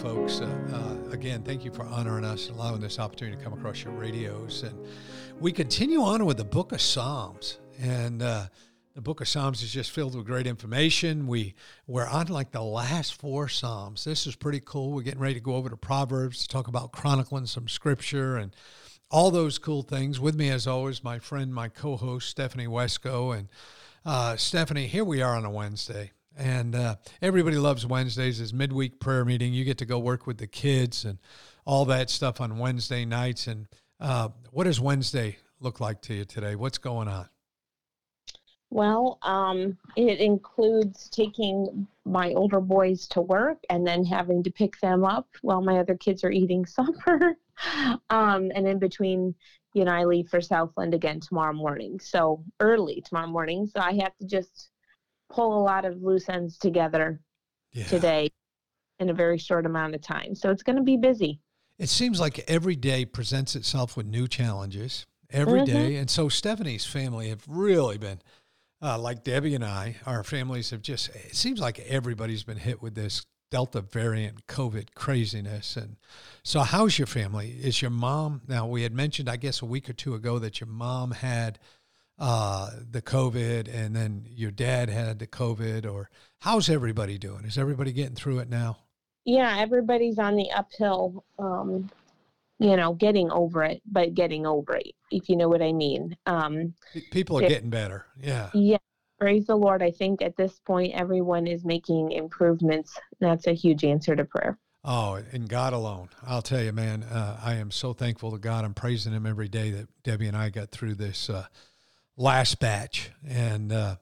Folks. 0.00 0.40
Uh, 0.40 0.46
uh, 0.72 1.12
again, 1.12 1.42
thank 1.42 1.62
you 1.62 1.70
for 1.70 1.84
honoring 1.84 2.24
us, 2.24 2.48
and 2.48 2.56
allowing 2.56 2.80
this 2.80 2.98
opportunity 2.98 3.36
to 3.36 3.44
come 3.44 3.52
across 3.52 3.84
your 3.84 3.92
radios. 3.92 4.62
And 4.62 4.78
we 5.38 5.52
continue 5.52 6.00
on 6.00 6.24
with 6.24 6.38
the 6.38 6.44
Book 6.44 6.72
of 6.72 6.80
Psalms. 6.80 7.58
And 7.78 8.22
uh, 8.22 8.46
the 8.94 9.02
Book 9.02 9.20
of 9.20 9.28
Psalms 9.28 9.62
is 9.62 9.70
just 9.70 9.90
filled 9.90 10.16
with 10.16 10.24
great 10.24 10.46
information. 10.46 11.26
We 11.26 11.54
we're 11.86 12.06
on 12.06 12.28
like 12.28 12.50
the 12.50 12.62
last 12.62 13.20
four 13.20 13.48
Psalms. 13.48 14.04
This 14.04 14.26
is 14.26 14.36
pretty 14.36 14.62
cool. 14.64 14.92
We're 14.92 15.02
getting 15.02 15.20
ready 15.20 15.34
to 15.34 15.40
go 15.40 15.54
over 15.54 15.68
to 15.68 15.76
Proverbs 15.76 16.42
to 16.42 16.48
talk 16.48 16.66
about 16.66 16.92
chronicling 16.92 17.44
some 17.44 17.68
scripture 17.68 18.38
and 18.38 18.56
all 19.10 19.30
those 19.30 19.58
cool 19.58 19.82
things. 19.82 20.18
With 20.18 20.34
me, 20.34 20.48
as 20.48 20.66
always, 20.66 21.04
my 21.04 21.18
friend, 21.18 21.52
my 21.52 21.68
co-host 21.68 22.30
Stephanie 22.30 22.68
Wesco. 22.68 23.36
And 23.36 23.48
uh, 24.06 24.36
Stephanie, 24.36 24.86
here 24.86 25.04
we 25.04 25.20
are 25.20 25.36
on 25.36 25.44
a 25.44 25.50
Wednesday 25.50 26.12
and 26.40 26.74
uh, 26.74 26.96
everybody 27.20 27.56
loves 27.56 27.86
Wednesdays 27.86 28.40
as 28.40 28.54
midweek 28.54 28.98
prayer 28.98 29.24
meeting. 29.24 29.52
You 29.52 29.64
get 29.64 29.78
to 29.78 29.84
go 29.84 29.98
work 29.98 30.26
with 30.26 30.38
the 30.38 30.46
kids 30.46 31.04
and 31.04 31.18
all 31.66 31.84
that 31.86 32.08
stuff 32.08 32.40
on 32.40 32.58
Wednesday 32.58 33.04
nights. 33.04 33.46
And 33.46 33.66
uh, 34.00 34.30
what 34.50 34.64
does 34.64 34.80
Wednesday 34.80 35.36
look 35.60 35.80
like 35.80 36.00
to 36.02 36.14
you 36.14 36.24
today? 36.24 36.56
What's 36.56 36.78
going 36.78 37.08
on? 37.08 37.28
Well, 38.70 39.18
um, 39.22 39.76
it 39.96 40.20
includes 40.20 41.10
taking 41.10 41.86
my 42.06 42.32
older 42.32 42.60
boys 42.60 43.06
to 43.08 43.20
work 43.20 43.58
and 43.68 43.86
then 43.86 44.04
having 44.04 44.42
to 44.44 44.50
pick 44.50 44.80
them 44.80 45.04
up 45.04 45.28
while 45.42 45.60
my 45.60 45.78
other 45.78 45.96
kids 45.96 46.24
are 46.24 46.30
eating 46.30 46.64
supper. 46.66 47.36
um, 48.08 48.50
and 48.54 48.66
in 48.66 48.78
between, 48.78 49.34
you 49.74 49.84
know, 49.84 49.92
I 49.92 50.04
leave 50.04 50.28
for 50.30 50.40
Southland 50.40 50.94
again 50.94 51.20
tomorrow 51.20 51.52
morning. 51.52 52.00
So 52.00 52.42
early 52.60 53.02
tomorrow 53.02 53.26
morning. 53.26 53.66
So 53.66 53.80
I 53.80 53.92
have 53.94 54.16
to 54.18 54.26
just 54.26 54.70
pull 55.30 55.60
a 55.60 55.62
lot 55.62 55.84
of 55.84 56.02
loose 56.02 56.28
ends 56.28 56.58
together 56.58 57.20
yeah. 57.72 57.86
today 57.86 58.30
in 58.98 59.08
a 59.08 59.14
very 59.14 59.38
short 59.38 59.64
amount 59.66 59.94
of 59.94 60.02
time. 60.02 60.34
So 60.34 60.50
it's 60.50 60.62
going 60.62 60.76
to 60.76 60.82
be 60.82 60.96
busy. 60.96 61.40
It 61.78 61.88
seems 61.88 62.20
like 62.20 62.44
every 62.46 62.76
day 62.76 63.06
presents 63.06 63.56
itself 63.56 63.96
with 63.96 64.06
new 64.06 64.28
challenges 64.28 65.06
every 65.30 65.60
mm-hmm. 65.60 65.72
day, 65.72 65.96
And 65.96 66.10
so 66.10 66.28
Stephanie's 66.28 66.84
family 66.84 67.28
have 67.30 67.42
really 67.48 67.98
been, 67.98 68.20
uh, 68.82 68.98
like 68.98 69.24
Debbie 69.24 69.54
and 69.54 69.64
I, 69.64 69.96
our 70.06 70.24
families 70.24 70.70
have 70.70 70.82
just, 70.82 71.08
it 71.10 71.34
seems 71.34 71.60
like 71.60 71.78
everybody's 71.80 72.42
been 72.42 72.58
hit 72.58 72.82
with 72.82 72.94
this 72.94 73.24
Delta 73.50 73.80
variant 73.80 74.46
COVID 74.46 74.94
craziness. 74.94 75.76
And 75.76 75.96
so, 76.44 76.60
how's 76.60 76.98
your 76.98 77.06
family? 77.06 77.50
Is 77.60 77.82
your 77.82 77.90
mom, 77.90 78.42
now 78.46 78.66
we 78.66 78.82
had 78.82 78.92
mentioned, 78.92 79.28
I 79.28 79.36
guess, 79.36 79.60
a 79.60 79.66
week 79.66 79.90
or 79.90 79.92
two 79.92 80.14
ago 80.14 80.38
that 80.38 80.60
your 80.60 80.68
mom 80.68 81.10
had 81.10 81.58
uh, 82.20 82.70
the 82.90 83.00
COVID 83.00 83.74
and 83.74 83.96
then 83.96 84.26
your 84.28 84.50
dad 84.50 84.90
had 84.90 85.18
the 85.18 85.26
COVID, 85.26 85.90
or 85.90 86.10
how's 86.40 86.68
everybody 86.68 87.16
doing? 87.16 87.44
Is 87.44 87.56
everybody 87.56 87.92
getting 87.92 88.14
through 88.14 88.40
it 88.40 88.48
now? 88.50 88.78
Yeah, 89.24 89.56
everybody's 89.58 90.18
on 90.18 90.36
the 90.36 90.50
uphill, 90.50 91.24
um, 91.38 91.90
you 92.58 92.76
know, 92.76 92.92
getting 92.92 93.30
over 93.30 93.64
it, 93.64 93.80
but 93.90 94.14
getting 94.14 94.46
over 94.46 94.76
it, 94.76 94.92
if 95.10 95.28
you 95.28 95.36
know 95.36 95.48
what 95.48 95.62
I 95.62 95.72
mean. 95.72 96.16
Um, 96.26 96.74
People 97.10 97.38
are 97.38 97.48
getting 97.48 97.70
better. 97.70 98.04
Yeah. 98.20 98.50
Yeah. 98.52 98.78
Praise 99.18 99.46
the 99.46 99.56
Lord. 99.56 99.82
I 99.82 99.90
think 99.90 100.22
at 100.22 100.36
this 100.36 100.60
point, 100.60 100.94
everyone 100.94 101.46
is 101.46 101.64
making 101.64 102.12
improvements. 102.12 102.98
That's 103.18 103.46
a 103.46 103.52
huge 103.52 103.84
answer 103.84 104.16
to 104.16 104.24
prayer. 104.24 104.58
Oh, 104.82 105.22
and 105.32 105.46
God 105.46 105.74
alone. 105.74 106.08
I'll 106.26 106.40
tell 106.40 106.62
you, 106.62 106.72
man, 106.72 107.02
uh, 107.02 107.38
I 107.42 107.54
am 107.56 107.70
so 107.70 107.92
thankful 107.92 108.30
to 108.32 108.38
God. 108.38 108.64
I'm 108.64 108.72
praising 108.72 109.12
Him 109.12 109.26
every 109.26 109.48
day 109.48 109.70
that 109.72 109.88
Debbie 110.02 110.26
and 110.26 110.36
I 110.36 110.48
got 110.48 110.70
through 110.70 110.94
this 110.94 111.28
uh, 111.28 111.46
last 112.16 112.60
batch, 112.60 113.10
and 113.26 113.72
uh, 113.72 113.96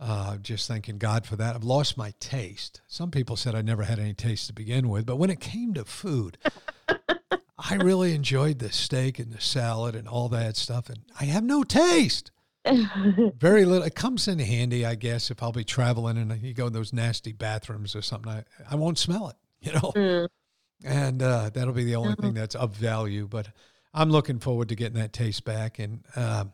uh, 0.00 0.36
just 0.38 0.68
thanking 0.68 0.98
God 0.98 1.26
for 1.26 1.36
that. 1.36 1.54
I've 1.54 1.64
lost 1.64 1.96
my 1.96 2.12
taste. 2.20 2.80
Some 2.86 3.10
people 3.10 3.36
said 3.36 3.54
I 3.54 3.62
never 3.62 3.82
had 3.82 3.98
any 3.98 4.14
taste 4.14 4.46
to 4.48 4.52
begin 4.52 4.88
with, 4.88 5.06
but 5.06 5.16
when 5.16 5.30
it 5.30 5.40
came 5.40 5.74
to 5.74 5.84
food, 5.84 6.38
I 7.58 7.74
really 7.76 8.14
enjoyed 8.14 8.58
the 8.58 8.70
steak 8.70 9.18
and 9.18 9.32
the 9.32 9.40
salad 9.40 9.94
and 9.94 10.06
all 10.06 10.28
that 10.30 10.56
stuff, 10.56 10.88
and 10.88 11.00
I 11.20 11.24
have 11.24 11.44
no 11.44 11.62
taste. 11.62 12.30
Very 13.38 13.64
little. 13.64 13.86
It 13.86 13.94
comes 13.94 14.28
in 14.28 14.38
handy, 14.38 14.84
I 14.84 14.94
guess, 14.94 15.30
if 15.30 15.42
I'll 15.42 15.52
be 15.52 15.64
traveling 15.64 16.18
and 16.18 16.42
you 16.42 16.52
go 16.52 16.66
in 16.66 16.72
those 16.72 16.92
nasty 16.92 17.32
bathrooms 17.32 17.94
or 17.94 18.02
something. 18.02 18.32
I, 18.32 18.44
I 18.70 18.74
won't 18.74 18.98
smell 18.98 19.28
it, 19.28 19.36
you 19.60 19.72
know. 19.72 19.92
Mm. 19.94 20.28
And 20.84 21.22
uh, 21.22 21.50
that'll 21.50 21.72
be 21.72 21.84
the 21.84 21.96
only 21.96 22.12
mm-hmm. 22.12 22.22
thing 22.22 22.34
that's 22.34 22.54
of 22.54 22.74
value. 22.76 23.26
But 23.26 23.48
I'm 23.94 24.10
looking 24.10 24.40
forward 24.40 24.68
to 24.68 24.74
getting 24.74 24.98
that 25.00 25.12
taste 25.12 25.44
back. 25.44 25.78
And 25.78 26.04
um, 26.16 26.52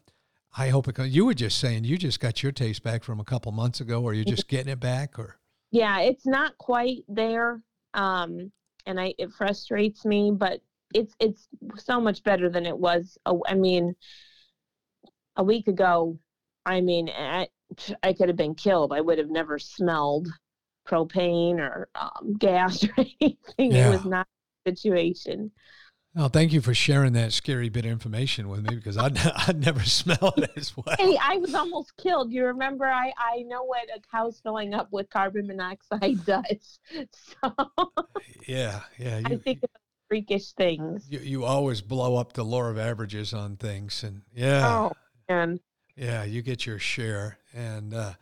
I 0.57 0.69
hope 0.69 0.89
it 0.89 0.95
comes. 0.95 1.15
You 1.15 1.27
were 1.27 1.35
just 1.35 1.59
saying 1.59 1.85
you 1.85 1.97
just 1.97 2.21
got 2.21 2.43
your 2.43 2.53
taste 2.53 2.83
back 2.83 3.05
from 3.05 3.21
a 3.21 3.25
couple 3.25 3.53
months 3.53 3.81
ago, 3.81 4.03
or 4.03 4.13
you're 4.15 4.25
just 4.25 4.49
getting 4.49 4.73
it 4.73 4.81
back, 4.81 5.19
or 5.19 5.39
yeah, 5.71 6.01
it's 6.01 6.27
not 6.27 6.57
quite 6.59 7.05
there, 7.09 7.63
um, 7.95 8.53
and 8.87 9.01
I 9.01 9.15
it 9.19 9.33
frustrates 9.33 10.05
me, 10.05 10.31
but 10.31 10.61
it's 10.95 11.15
it's 11.19 11.49
so 11.77 12.01
much 12.01 12.23
better 12.23 12.51
than 12.51 12.67
it 12.67 12.77
was. 12.77 13.17
I 13.27 13.55
mean, 13.55 13.95
a 15.37 15.45
week 15.45 15.69
ago, 15.69 16.19
I 16.67 16.81
mean, 16.81 17.09
I, 17.09 17.49
I 18.03 18.13
could 18.13 18.29
have 18.29 18.37
been 18.37 18.55
killed. 18.55 18.93
I 18.93 19.01
would 19.01 19.19
have 19.19 19.31
never 19.31 19.59
smelled 19.59 20.29
propane 20.87 21.59
or 21.59 21.89
um, 21.95 22.35
gas 22.39 22.85
or 22.99 23.05
anything. 23.21 23.73
Yeah. 23.73 23.89
It 23.89 23.91
was 23.91 24.05
not 24.05 24.27
a 24.67 24.71
situation. 24.71 25.51
Oh, 26.15 26.29
thank 26.29 26.53
you 26.53 26.61
for 26.61 26.75
sharing 26.75 27.15
that 27.15 27.33
scary 27.33 27.71
bit 27.71 27.87
of 27.87 27.91
information 27.91 28.49
with 28.51 28.69
me 28.69 28.77
because 28.77 28.99
I'd, 28.99 29.17
I'd 29.49 29.65
never 29.65 29.81
smelled 29.85 30.39
it 30.39 30.51
as 30.57 30.77
well. 30.77 30.95
Hey, 30.99 31.17
I 31.23 31.39
was 31.39 31.55
almost 31.55 31.97
killed. 31.97 32.33
You 32.33 32.47
remember, 32.47 32.87
I, 32.87 33.13
I 33.17 33.43
know 33.43 33.65
what 33.65 33.89
a 33.95 34.01
cow's 34.11 34.39
filling 34.41 34.75
up 34.75 34.89
with 34.91 35.09
carbon 35.09 35.47
monoxide 35.47 36.25
does. 36.27 36.81
So, 37.13 37.55
yeah, 38.47 38.81
yeah. 38.99 39.19
You, 39.21 39.25
I 39.27 39.37
think 39.39 39.63
of 39.63 39.71
freakish 40.09 40.53
things. 40.53 41.07
You, 41.09 41.21
you 41.21 41.45
always 41.45 41.81
blow 41.81 42.17
up 42.17 42.35
the 42.35 42.45
law 42.45 42.65
of 42.65 42.79
averages 42.79 43.33
on 43.33 43.57
things. 43.57 44.03
And 44.03 44.23
yeah. 44.35 44.69
Oh, 44.69 44.93
man. 45.31 45.61
Yeah, 45.97 46.25
you 46.25 46.43
get 46.43 46.67
your 46.67 46.79
share. 46.79 47.39
And, 47.55 47.95
uh, 47.95 48.13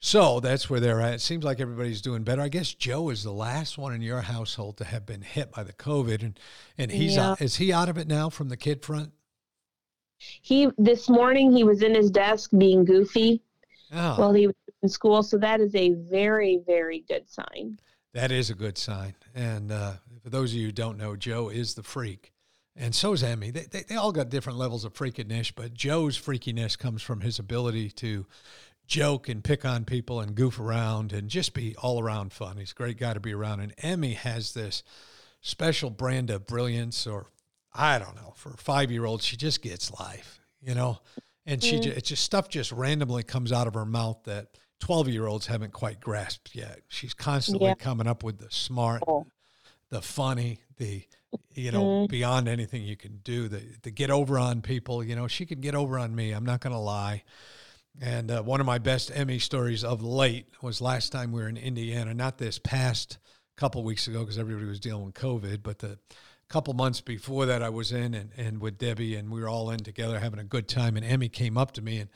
so 0.00 0.40
that's 0.40 0.70
where 0.70 0.80
they're 0.80 1.00
at. 1.00 1.14
It 1.14 1.20
seems 1.20 1.44
like 1.44 1.60
everybody's 1.60 2.00
doing 2.00 2.22
better. 2.22 2.42
I 2.42 2.48
guess 2.48 2.72
Joe 2.72 3.10
is 3.10 3.24
the 3.24 3.32
last 3.32 3.78
one 3.78 3.92
in 3.92 4.00
your 4.00 4.20
household 4.20 4.76
to 4.78 4.84
have 4.84 5.04
been 5.04 5.22
hit 5.22 5.50
by 5.50 5.64
the 5.64 5.72
COVID, 5.72 6.22
and 6.22 6.38
and 6.76 6.90
he's 6.90 7.16
yeah. 7.16 7.30
out, 7.30 7.42
is 7.42 7.56
he 7.56 7.72
out 7.72 7.88
of 7.88 7.98
it 7.98 8.06
now 8.06 8.30
from 8.30 8.48
the 8.48 8.56
kid 8.56 8.84
front? 8.84 9.12
He 10.18 10.68
this 10.78 11.08
morning 11.08 11.52
he 11.52 11.64
was 11.64 11.82
in 11.82 11.94
his 11.94 12.10
desk 12.10 12.50
being 12.56 12.84
goofy 12.84 13.42
oh. 13.92 14.14
while 14.16 14.32
he 14.32 14.46
was 14.46 14.56
in 14.82 14.88
school, 14.88 15.22
so 15.22 15.36
that 15.38 15.60
is 15.60 15.74
a 15.74 15.94
very 15.94 16.60
very 16.66 17.04
good 17.08 17.28
sign. 17.28 17.78
That 18.14 18.32
is 18.32 18.50
a 18.50 18.54
good 18.54 18.78
sign. 18.78 19.14
And 19.34 19.70
uh, 19.70 19.94
for 20.22 20.30
those 20.30 20.52
of 20.52 20.58
you 20.58 20.66
who 20.66 20.72
don't 20.72 20.96
know, 20.96 21.14
Joe 21.16 21.48
is 21.50 21.74
the 21.74 21.82
freak. 21.82 22.32
And 22.74 22.94
so 22.94 23.12
is 23.12 23.24
Emmy. 23.24 23.50
They, 23.50 23.64
they, 23.64 23.82
they 23.82 23.96
all 23.96 24.12
got 24.12 24.28
different 24.28 24.58
levels 24.58 24.84
of 24.84 24.94
freakiness, 24.94 25.52
but 25.54 25.74
Joe's 25.74 26.16
freakiness 26.16 26.78
comes 26.78 27.02
from 27.02 27.20
his 27.20 27.40
ability 27.40 27.90
to 27.90 28.24
joke 28.88 29.28
and 29.28 29.44
pick 29.44 29.64
on 29.64 29.84
people 29.84 30.18
and 30.18 30.34
goof 30.34 30.58
around 30.58 31.12
and 31.12 31.28
just 31.28 31.54
be 31.54 31.76
all 31.76 32.02
around 32.02 32.32
fun. 32.32 32.56
He's 32.56 32.72
a 32.72 32.74
great 32.74 32.98
guy 32.98 33.12
to 33.12 33.20
be 33.20 33.34
around. 33.34 33.60
And 33.60 33.74
Emmy 33.78 34.14
has 34.14 34.54
this 34.54 34.82
special 35.42 35.90
brand 35.90 36.30
of 36.30 36.46
brilliance, 36.46 37.06
or 37.06 37.26
I 37.72 37.98
don't 37.98 38.16
know, 38.16 38.32
for 38.34 38.50
a 38.50 38.56
five 38.56 38.90
year 38.90 39.04
old, 39.04 39.22
she 39.22 39.36
just 39.36 39.62
gets 39.62 39.92
life, 40.00 40.40
you 40.60 40.74
know? 40.74 40.98
And 41.46 41.62
she, 41.62 41.76
mm. 41.76 41.82
just, 41.82 41.96
it's 41.98 42.08
just 42.08 42.24
stuff 42.24 42.48
just 42.48 42.72
randomly 42.72 43.22
comes 43.22 43.52
out 43.52 43.66
of 43.66 43.74
her 43.74 43.84
mouth 43.84 44.18
that 44.24 44.48
12 44.80 45.08
year 45.08 45.26
olds 45.26 45.46
haven't 45.46 45.72
quite 45.72 46.00
grasped 46.00 46.54
yet. 46.54 46.80
She's 46.88 47.14
constantly 47.14 47.68
yeah. 47.68 47.74
coming 47.74 48.06
up 48.06 48.22
with 48.22 48.38
the 48.38 48.50
smart, 48.50 49.02
oh. 49.06 49.26
the 49.90 50.00
funny, 50.00 50.60
the, 50.78 51.04
you 51.52 51.72
know, 51.72 51.84
mm. 51.84 52.08
beyond 52.08 52.48
anything 52.48 52.82
you 52.84 52.96
can 52.96 53.18
do, 53.22 53.48
the, 53.48 53.62
the 53.82 53.90
get 53.90 54.10
over 54.10 54.38
on 54.38 54.62
people. 54.62 55.04
You 55.04 55.14
know, 55.14 55.28
she 55.28 55.44
can 55.44 55.60
get 55.60 55.74
over 55.74 55.98
on 55.98 56.14
me. 56.14 56.32
I'm 56.32 56.46
not 56.46 56.60
going 56.60 56.74
to 56.74 56.80
lie. 56.80 57.22
And 58.00 58.30
uh, 58.30 58.42
one 58.42 58.60
of 58.60 58.66
my 58.66 58.78
best 58.78 59.10
Emmy 59.12 59.38
stories 59.38 59.82
of 59.82 60.02
late 60.02 60.46
was 60.62 60.80
last 60.80 61.10
time 61.10 61.32
we 61.32 61.42
were 61.42 61.48
in 61.48 61.56
Indiana, 61.56 62.14
not 62.14 62.38
this 62.38 62.58
past 62.58 63.18
couple 63.56 63.82
weeks 63.82 64.06
ago 64.06 64.20
because 64.20 64.38
everybody 64.38 64.66
was 64.66 64.78
dealing 64.78 65.06
with 65.06 65.14
COVID, 65.14 65.62
but 65.62 65.80
the 65.80 65.98
couple 66.48 66.72
months 66.74 67.00
before 67.00 67.46
that, 67.46 67.62
I 67.62 67.68
was 67.68 67.92
in 67.92 68.14
and, 68.14 68.30
and 68.36 68.60
with 68.60 68.78
Debbie, 68.78 69.14
and 69.16 69.30
we 69.30 69.40
were 69.40 69.48
all 69.48 69.70
in 69.70 69.80
together 69.80 70.18
having 70.18 70.40
a 70.40 70.44
good 70.44 70.66
time. 70.66 70.96
And 70.96 71.04
Emmy 71.04 71.28
came 71.28 71.58
up 71.58 71.72
to 71.72 71.82
me 71.82 71.98
and 71.98 72.08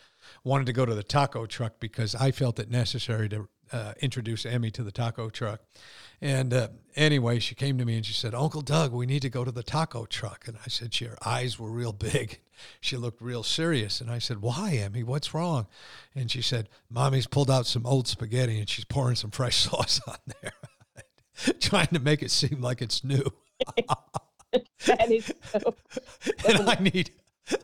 wanted 0.43 0.67
to 0.67 0.73
go 0.73 0.87
to 0.87 0.95
the 0.95 1.03
taco 1.03 1.47
truck 1.47 1.75
because 1.79 2.15
I 2.15 2.31
felt 2.31 2.59
it 2.59 2.71
necessary 2.71 3.29
to 3.29 3.49
uh, 3.73 3.95
introduce 4.01 4.45
Emmy 4.47 4.71
to 4.71 4.83
the 4.83 4.93
taco 4.93 5.31
truck. 5.31 5.61
And 6.21 6.55
uh, 6.55 6.69
anyway, 6.95 7.41
she 7.41 7.55
came 7.55 7.79
to 7.79 7.85
me 7.85 7.97
and 7.97 8.07
she 8.07 8.13
said, 8.13 8.35
Uncle 8.35 8.61
Doug, 8.61 8.93
we 8.93 9.07
need 9.07 9.23
to 9.23 9.31
go 9.31 9.45
to 9.45 9.51
the 9.51 9.63
taco 9.65 10.07
truck. 10.07 10.47
And 10.47 10.57
I 10.65 10.69
said, 10.69 10.95
she, 10.95 11.07
her 11.07 11.19
eyes 11.25 11.59
were 11.59 11.71
real 11.71 11.93
big. 11.93 12.41
She 12.81 12.97
looked 12.97 13.21
real 13.21 13.43
serious. 13.43 14.01
And 14.01 14.09
I 14.09 14.21
said, 14.21 14.41
Why, 14.41 14.75
Emmy? 14.75 15.03
What's 15.03 15.35
wrong? 15.35 15.67
And 16.15 16.31
she 16.31 16.43
said, 16.43 16.69
Mommy's 16.89 17.27
pulled 17.27 17.51
out 17.51 17.67
some 17.67 17.85
old 17.85 18.07
spaghetti 18.07 18.61
and 18.61 18.69
she's 18.69 18.85
pouring 18.85 19.17
some 19.17 19.33
fresh 19.33 19.57
sauce 19.69 20.01
on 20.07 20.19
there, 20.41 20.53
trying 21.61 21.89
to 21.89 21.99
make 21.99 22.23
it 22.23 22.31
seem 22.31 22.61
like 22.61 22.81
it's 22.81 23.03
new. 23.03 23.25
that 24.87 25.11
is 25.11 25.35
so. 25.51 25.75
and 26.47 26.71
I 26.71 26.77
need, 26.77 27.11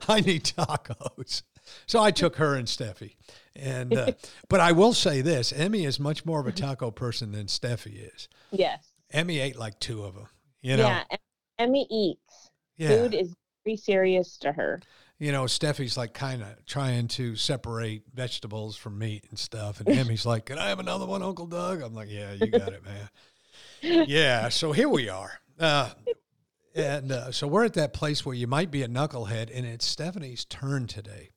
I 0.08 0.20
need 0.20 0.42
tacos. 0.42 1.42
So 1.88 2.00
I 2.00 2.10
took 2.10 2.36
her 2.36 2.54
and 2.54 2.68
Steffi. 2.68 3.14
And 3.56 3.96
uh, 3.96 4.12
but 4.48 4.60
I 4.60 4.72
will 4.72 4.92
say 4.92 5.20
this: 5.20 5.52
Emmy 5.52 5.84
is 5.84 5.98
much 5.98 6.24
more 6.24 6.38
of 6.38 6.46
a 6.46 6.52
taco 6.52 6.90
person 6.90 7.32
than 7.32 7.46
Steffi 7.46 8.14
is. 8.14 8.28
Yes. 8.52 8.92
Emmy 9.10 9.40
ate 9.40 9.58
like 9.58 9.80
two 9.80 10.04
of 10.04 10.14
them. 10.14 10.28
You 10.62 10.76
know. 10.76 10.86
Yeah. 10.86 11.04
Emmy 11.58 11.86
eats. 11.90 12.50
Yeah. 12.76 12.88
Food 12.88 13.14
is 13.14 13.34
very 13.64 13.76
serious 13.76 14.36
to 14.38 14.52
her. 14.52 14.80
You 15.18 15.32
know, 15.32 15.44
Steffi's 15.44 15.96
like 15.96 16.14
kind 16.14 16.42
of 16.42 16.64
trying 16.66 17.08
to 17.08 17.34
separate 17.34 18.04
vegetables 18.14 18.76
from 18.76 18.98
meat 18.98 19.24
and 19.30 19.38
stuff, 19.38 19.80
and 19.80 19.88
Emmy's 19.98 20.24
like, 20.24 20.46
"Can 20.46 20.58
I 20.58 20.68
have 20.68 20.78
another 20.78 21.06
one, 21.06 21.22
Uncle 21.22 21.46
Doug?" 21.46 21.82
I'm 21.82 21.94
like, 21.94 22.08
"Yeah, 22.10 22.34
you 22.34 22.46
got 22.46 22.72
it, 22.72 22.84
man." 22.84 24.04
yeah. 24.08 24.48
So 24.50 24.70
here 24.72 24.88
we 24.88 25.08
are. 25.08 25.40
Uh, 25.58 25.90
and 26.74 27.10
uh, 27.10 27.32
so 27.32 27.48
we're 27.48 27.64
at 27.64 27.74
that 27.74 27.92
place 27.92 28.24
where 28.24 28.34
you 28.34 28.46
might 28.46 28.70
be 28.70 28.84
a 28.84 28.88
knucklehead, 28.88 29.50
and 29.52 29.66
it's 29.66 29.84
Stephanie's 29.84 30.44
turn 30.44 30.86
today. 30.86 31.30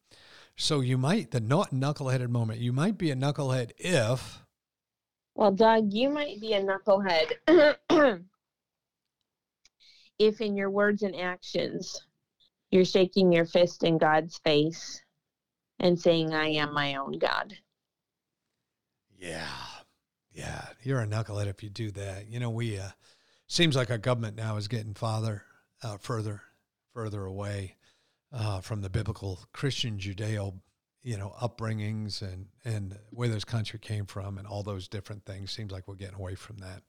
So 0.62 0.82
you 0.82 0.96
might, 0.96 1.32
the 1.32 1.40
not 1.40 1.72
knuckleheaded 1.72 2.30
moment, 2.30 2.60
you 2.60 2.72
might 2.72 2.96
be 2.96 3.10
a 3.10 3.16
knucklehead 3.16 3.72
if. 3.80 4.44
Well, 5.34 5.50
Doug, 5.50 5.92
you 5.92 6.12
might 6.12 6.40
be 6.40 6.54
a 6.54 6.62
knucklehead 6.62 7.32
if 10.20 10.40
in 10.40 10.56
your 10.56 10.70
words 10.70 11.02
and 11.02 11.16
actions 11.16 12.06
you're 12.70 12.86
shaking 12.86 13.32
your 13.32 13.46
fist 13.46 13.84
in 13.84 13.98
God's 13.98 14.38
face 14.44 15.02
and 15.80 16.00
saying, 16.00 16.32
I 16.32 16.50
am 16.50 16.76
my 16.76 16.94
own 16.94 17.18
God. 17.18 17.58
Yeah. 19.18 19.48
Yeah. 20.32 20.64
You're 20.84 21.02
a 21.02 21.08
knucklehead 21.08 21.48
if 21.48 21.64
you 21.64 21.72
do 21.72 21.90
that. 21.90 22.30
You 22.30 22.40
know, 22.40 22.52
we, 22.52 22.78
uh, 22.78 22.90
seems 23.48 23.76
like 23.76 23.90
our 23.90 23.98
government 23.98 24.38
now 24.38 24.58
is 24.58 24.68
getting 24.68 24.94
farther, 24.94 25.44
uh, 25.82 25.98
further, 25.98 26.44
further 26.94 27.26
away 27.26 27.78
uh, 28.34 28.62
from 28.62 28.82
the 28.82 28.90
biblical 28.90 29.40
Christian 29.54 29.98
Judeo, 29.98 30.56
you 31.04 31.18
know, 31.18 31.34
upbringings 31.42 32.22
and 32.22 32.48
and 32.64 32.98
where 33.10 33.28
this 33.28 33.44
country 33.44 33.80
came 33.80 34.06
from 34.06 34.38
and 34.38 34.48
all 34.48 34.64
those 34.64 34.88
different 34.88 35.26
things. 35.26 35.52
Seems 35.52 35.72
like 35.72 35.88
we're 35.88 35.96
getting 35.96 36.16
away 36.16 36.36
from 36.36 36.58
that. 36.58 36.84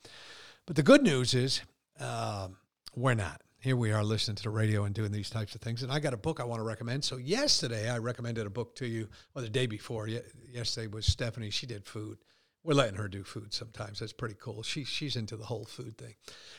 But 0.66 0.76
the 0.76 0.82
good 0.82 1.02
news 1.02 1.34
is 1.34 1.62
um, 1.98 2.56
we're 2.94 3.14
not. 3.14 3.40
Here 3.58 3.76
we 3.76 3.92
are 3.92 4.02
listening 4.02 4.34
to 4.36 4.42
the 4.42 4.50
radio 4.50 4.84
and 4.84 4.94
doing 4.94 5.12
these 5.12 5.30
types 5.30 5.54
of 5.54 5.60
things. 5.60 5.84
And 5.84 5.92
I 5.92 6.00
got 6.00 6.14
a 6.14 6.16
book 6.16 6.40
I 6.40 6.44
want 6.44 6.58
to 6.58 6.64
recommend. 6.64 7.04
So 7.04 7.16
yesterday 7.16 7.88
I 7.88 7.98
recommended 7.98 8.44
a 8.44 8.50
book 8.50 8.74
to 8.76 8.86
you, 8.86 9.08
or 9.36 9.42
the 9.42 9.48
day 9.48 9.66
before. 9.66 10.08
Yesterday 10.52 10.88
was 10.88 11.06
Stephanie. 11.06 11.50
She 11.50 11.66
did 11.66 11.86
food. 11.86 12.18
We're 12.64 12.74
letting 12.74 12.96
her 12.96 13.08
do 13.08 13.22
food 13.24 13.54
sometimes. 13.54 14.00
That's 14.00 14.12
pretty 14.12 14.36
cool. 14.40 14.62
She 14.62 14.84
she's 14.84 15.16
into 15.16 15.36
the 15.36 15.44
whole 15.44 15.64
food 15.64 15.96
thing. 15.96 16.14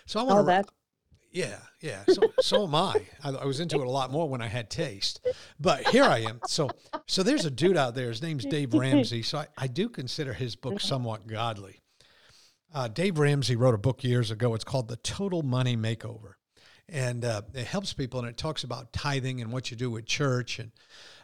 So 0.06 0.20
I 0.20 0.24
want 0.24 0.40
oh, 0.40 0.46
to. 0.46 0.64
Yeah, 1.34 1.58
yeah. 1.82 2.04
So 2.10 2.22
so 2.42 2.64
am 2.64 2.76
I. 2.76 2.94
I. 3.24 3.32
I. 3.32 3.46
was 3.46 3.60
into 3.60 3.82
it 3.82 3.88
a 3.88 3.90
lot 3.90 4.12
more 4.12 4.30
when 4.30 4.42
I 4.42 4.48
had 4.48 4.70
taste. 4.70 5.26
But 5.60 5.88
here 5.88 6.04
I 6.04 6.20
am. 6.20 6.40
So 6.48 6.70
so 7.08 7.24
there's 7.24 7.46
a 7.46 7.52
dude 7.52 7.76
out 7.76 7.96
there. 7.96 8.10
His 8.10 8.22
name's 8.22 8.46
Dave 8.46 8.74
Ramsey. 8.74 9.24
So 9.24 9.40
I, 9.40 9.48
I 9.58 9.68
do 9.68 9.90
consider 9.90 10.34
his 10.34 10.56
book 10.56 10.80
somewhat 10.80 11.26
godly. 11.26 11.82
Uh, 12.74 12.88
Dave 12.88 13.18
Ramsey 13.18 13.56
wrote 13.56 13.74
a 13.74 13.80
book 13.80 14.04
years 14.04 14.30
ago. 14.30 14.54
It's 14.54 14.64
called 14.64 14.88
The 14.88 14.98
Total 14.98 15.42
Money 15.42 15.76
Makeover. 15.76 16.34
And 16.88 17.26
uh, 17.26 17.42
it 17.54 17.66
helps 17.66 17.94
people 17.94 18.20
and 18.20 18.30
it 18.30 18.38
talks 18.38 18.64
about 18.64 18.94
tithing 18.94 19.42
and 19.42 19.52
what 19.52 19.72
you 19.72 19.78
do 19.78 19.90
with 19.90 20.06
church 20.06 20.60
and 20.60 20.72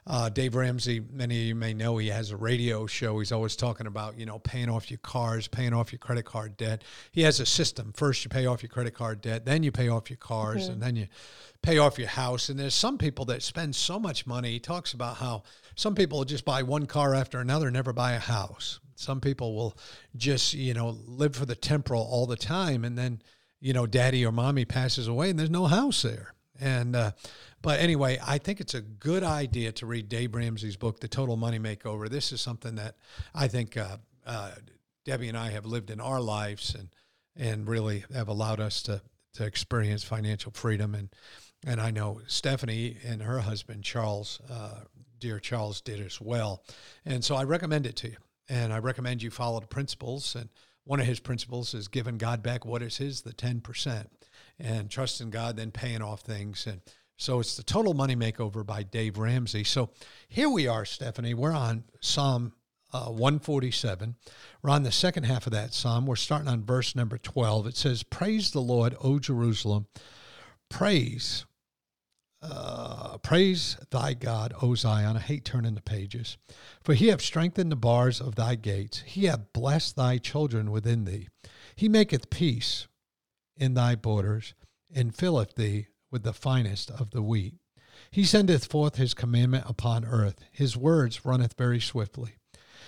uh, 0.10 0.28
Dave 0.28 0.56
Ramsey, 0.56 1.00
many 1.00 1.40
of 1.40 1.48
you 1.48 1.56
may 1.56 1.72
know, 1.76 1.98
he 1.98 2.08
has 2.08 2.32
a 2.32 2.36
radio 2.36 2.88
show. 2.88 3.20
He's 3.20 3.32
always 3.32 3.56
talking 3.56 3.86
about, 3.86 4.18
you 4.18 4.26
know, 4.26 4.40
paying 4.40 4.68
off 4.68 4.90
your 4.90 4.98
cars, 4.98 5.48
paying 5.48 5.72
off 5.72 5.92
your 5.92 6.00
credit 6.00 6.26
card 6.26 6.58
debt. 6.58 6.84
He 7.12 7.22
has 7.22 7.40
a 7.40 7.46
system. 7.46 7.94
First, 7.96 8.26
you 8.26 8.30
pay 8.30 8.48
off 8.48 8.64
your 8.64 8.72
credit 8.72 8.96
card 8.96 9.22
debt, 9.22 9.46
then 9.46 9.62
you 9.62 9.72
pay 9.72 9.88
off 9.88 10.10
your 10.10 10.18
cars, 10.18 10.64
mm-hmm. 10.64 10.74
and 10.74 10.82
then 10.82 10.96
you 10.96 11.08
pay 11.62 11.78
off 11.78 12.00
your 12.00 12.08
house. 12.08 12.50
And 12.50 12.60
there's 12.60 12.74
some 12.74 12.98
people 12.98 13.26
that 13.26 13.44
spend 13.44 13.76
so 13.76 14.00
much 14.00 14.26
money. 14.26 14.54
He 14.54 14.60
talks 14.60 14.94
about 14.94 15.18
how 15.18 15.44
some 15.76 15.94
people 15.94 16.26
just 16.26 16.44
buy 16.44 16.64
one 16.64 16.88
car 16.88 17.14
after 17.14 17.40
another, 17.40 17.70
never 17.70 17.94
buy 17.94 18.14
a 18.14 18.20
house. 18.20 18.80
Some 18.96 19.22
people 19.22 19.56
will 19.56 19.78
just, 20.16 20.56
you 20.56 20.74
know, 20.74 20.98
live 21.06 21.36
for 21.36 21.46
the 21.46 21.56
temporal 21.56 22.02
all 22.02 22.26
the 22.26 22.36
time. 22.36 22.84
And 22.84 22.98
then, 22.98 23.22
you 23.62 23.74
know, 23.74 23.86
daddy 23.86 24.26
or 24.26 24.32
mommy 24.32 24.66
passes 24.66 25.08
away 25.08 25.30
and 25.30 25.38
there's 25.38 25.52
no 25.52 25.68
house 25.68 26.02
there. 26.02 26.34
And, 26.60 26.96
uh, 26.96 27.12
but 27.62 27.80
anyway, 27.80 28.20
I 28.26 28.38
think 28.38 28.60
it's 28.60 28.74
a 28.74 28.82
good 28.82 29.24
idea 29.24 29.72
to 29.74 29.86
read 29.86 30.10
Dave 30.10 30.36
Ramsey's 30.36 30.76
book, 30.76 31.00
The 31.00 31.08
Total 31.08 31.38
Money 31.38 31.60
Makeover. 31.60 32.10
This 32.10 32.32
is 32.32 32.42
something 32.42 32.76
that 32.76 32.96
I 33.34 33.48
think 33.48 33.78
uh, 33.78 33.98
uh, 34.26 34.52
Debbie 35.06 35.30
and 35.30 35.38
I 35.38 35.52
have 35.52 35.66
lived 35.66 35.90
in 35.90 36.00
our 36.00 36.22
lives 36.22 36.76
and 36.76 36.90
and 37.36 37.70
really 37.70 38.04
have 38.14 38.28
allowed 38.28 38.60
us 38.60 38.84
to 38.84 39.02
to 39.34 39.46
experience 39.46 40.04
financial 40.04 40.52
freedom. 40.52 40.96
And 40.96 41.10
and 41.66 41.80
I 41.80 41.92
know 41.92 42.22
Stephanie 42.28 42.98
and 43.06 43.22
her 43.22 43.40
husband 43.40 43.84
Charles, 43.84 44.42
uh, 44.50 44.82
dear 45.20 45.40
Charles, 45.40 45.82
did 45.82 46.06
as 46.06 46.20
well. 46.22 46.64
And 47.06 47.24
so 47.24 47.36
I 47.36 47.44
recommend 47.44 47.86
it 47.86 47.96
to 47.98 48.10
you. 48.10 48.18
And 48.50 48.74
I 48.74 48.80
recommend 48.80 49.22
you 49.22 49.30
follow 49.30 49.60
the 49.60 49.68
principles. 49.68 50.36
And 50.36 50.50
one 50.84 51.00
of 51.00 51.06
his 51.06 51.20
principles 51.20 51.74
is 51.74 51.88
giving 51.88 52.18
God 52.18 52.42
back 52.42 52.66
what 52.66 52.82
is 52.82 52.98
his, 52.98 53.22
the 53.22 53.34
ten 53.34 53.62
percent, 53.62 54.10
and 54.60 54.90
trusting 54.90 55.30
God, 55.30 55.58
then 55.58 55.72
paying 55.72 56.02
off 56.02 56.22
things 56.22 56.68
and 56.68 56.82
so 57.20 57.42
it's 57.42 57.58
the 57.58 57.64
Total 57.64 57.94
Money 57.94 58.16
Makeover 58.16 58.66
by 58.66 58.82
Dave 58.82 59.18
Ramsey. 59.18 59.66
So 59.66 59.90
here 60.30 60.50
we 60.50 60.68
are, 60.70 60.86
Stephanie. 60.86 61.34
We're 61.34 61.52
on 61.52 61.84
Psalm 62.00 62.54
uh, 62.94 63.08
147. 63.08 64.16
We're 64.62 64.70
on 64.70 64.84
the 64.84 64.92
second 64.92 65.26
half 65.26 65.46
of 65.46 65.52
that 65.52 65.74
psalm. 65.74 66.06
We're 66.06 66.16
starting 66.16 66.48
on 66.48 66.64
verse 66.64 66.96
number 66.96 67.18
12. 67.18 67.68
It 67.68 67.78
says, 67.78 68.04
Praise 68.04 68.52
the 68.52 68.62
Lord, 68.62 68.96
O 69.04 69.20
Jerusalem. 69.20 69.88
Praise, 70.70 71.46
uh, 72.42 73.18
praise 73.18 73.78
thy 73.90 74.14
God, 74.14 74.54
O 74.62 74.76
Zion. 74.76 75.18
I 75.18 75.20
hate 75.20 75.44
turning 75.44 75.76
the 75.76 75.82
pages. 75.82 76.38
For 76.84 76.94
he 76.94 77.08
hath 77.08 77.22
strengthened 77.22 77.72
the 77.72 77.76
bars 77.76 78.22
of 78.22 78.36
thy 78.36 78.56
gates. 78.56 79.04
He 79.06 79.26
hath 79.26 79.52
blessed 79.52 79.98
thy 79.98 80.20
children 80.20 80.72
within 80.72 81.04
thee. 81.04 81.28
He 81.76 81.90
maketh 81.90 82.30
peace 82.30 82.88
in 83.60 83.76
thy 83.76 83.94
borders, 83.96 84.56
and 84.94 85.16
filleth 85.16 85.56
thee 85.56 85.88
with 86.10 86.24
the 86.24 86.34
finest 86.34 86.90
of 86.90 87.12
the 87.12 87.22
wheat. 87.22 87.56
He 88.10 88.24
sendeth 88.24 88.66
forth 88.66 88.96
his 88.96 89.14
commandment 89.14 89.66
upon 89.68 90.06
earth. 90.06 90.40
His 90.52 90.76
words 90.76 91.26
runneth 91.26 91.54
very 91.58 91.80
swiftly. 91.80 92.36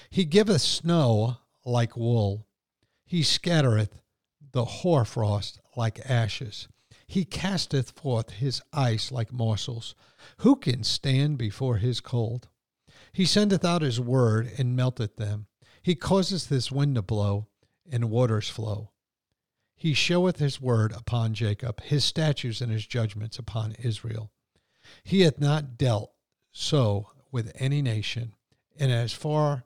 He 0.10 0.26
giveth 0.26 0.62
snow 0.62 1.38
like 1.66 1.96
wool. 1.96 2.48
He 3.06 3.22
scattereth 3.22 4.00
the 4.52 4.66
hoarfrost 4.66 5.60
like 5.76 6.00
ashes. 6.10 6.68
He 7.06 7.26
casteth 7.26 7.92
forth 7.92 8.30
his 8.30 8.62
ice 8.72 9.12
like 9.12 9.34
morsels. 9.34 9.96
Who 10.38 10.56
can 10.56 10.84
stand 10.84 11.38
before 11.38 11.78
his 11.78 12.00
cold? 12.00 12.48
He 13.12 13.26
sendeth 13.26 13.66
out 13.66 13.82
his 13.82 14.00
word 14.00 14.52
and 14.58 14.76
melteth 14.76 15.18
them. 15.18 15.48
He 15.82 15.96
causeth 15.96 16.48
his 16.48 16.72
wind 16.72 16.96
to 16.96 17.02
blow, 17.02 17.48
and 17.92 18.10
waters 18.10 18.48
flow. 18.48 18.91
He 19.82 19.96
showeth 19.96 20.38
his 20.38 20.62
word 20.62 20.92
upon 20.92 21.34
Jacob, 21.34 21.82
his 21.82 22.06
statutes 22.06 22.62
and 22.62 22.72
his 22.72 22.86
judgments 22.86 23.40
upon 23.40 23.72
Israel. 23.80 24.30
He 25.04 25.22
hath 25.22 25.40
not 25.40 25.76
dealt 25.76 26.12
so 26.52 27.10
with 27.32 27.52
any 27.56 27.82
nation, 27.82 28.36
and 28.80 28.92
as 28.92 29.12
far 29.12 29.64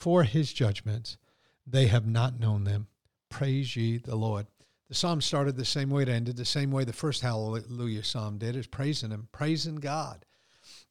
for 0.00 0.22
his 0.22 0.54
judgments, 0.54 1.18
they 1.66 1.88
have 1.88 2.06
not 2.06 2.40
known 2.40 2.64
them. 2.64 2.86
Praise 3.28 3.76
ye 3.76 3.98
the 3.98 4.16
Lord. 4.16 4.46
The 4.88 4.94
psalm 4.94 5.20
started 5.20 5.58
the 5.58 5.66
same 5.66 5.90
way, 5.90 6.04
it 6.04 6.08
ended 6.08 6.38
the 6.38 6.46
same 6.46 6.70
way 6.70 6.84
the 6.84 6.94
first 6.94 7.20
Hallelujah 7.20 8.02
psalm 8.02 8.38
did, 8.38 8.56
is 8.56 8.66
praising 8.66 9.10
him, 9.10 9.28
praising 9.30 9.76
God. 9.76 10.24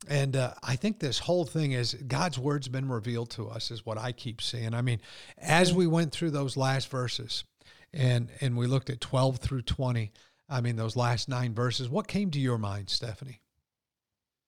And 0.07 0.35
uh, 0.35 0.53
I 0.61 0.75
think 0.75 0.99
this 0.99 1.17
whole 1.17 1.45
thing 1.45 1.71
is 1.71 1.95
God's 1.95 2.37
word's 2.37 2.67
been 2.67 2.87
revealed 2.87 3.31
to 3.31 3.49
us, 3.49 3.71
is 3.71 3.83
what 3.83 3.97
I 3.97 4.11
keep 4.11 4.43
seeing. 4.43 4.75
I 4.75 4.83
mean, 4.83 5.01
as 5.39 5.73
we 5.73 5.87
went 5.87 6.11
through 6.11 6.29
those 6.29 6.55
last 6.55 6.87
verses, 6.89 7.45
and 7.93 8.29
and 8.41 8.57
we 8.57 8.67
looked 8.67 8.89
at 8.89 9.01
12 9.01 9.37
through 9.37 9.61
20 9.61 10.11
i 10.49 10.61
mean 10.61 10.75
those 10.75 10.95
last 10.95 11.29
nine 11.29 11.53
verses 11.53 11.89
what 11.89 12.07
came 12.07 12.31
to 12.31 12.39
your 12.39 12.57
mind 12.57 12.89
stephanie 12.89 13.41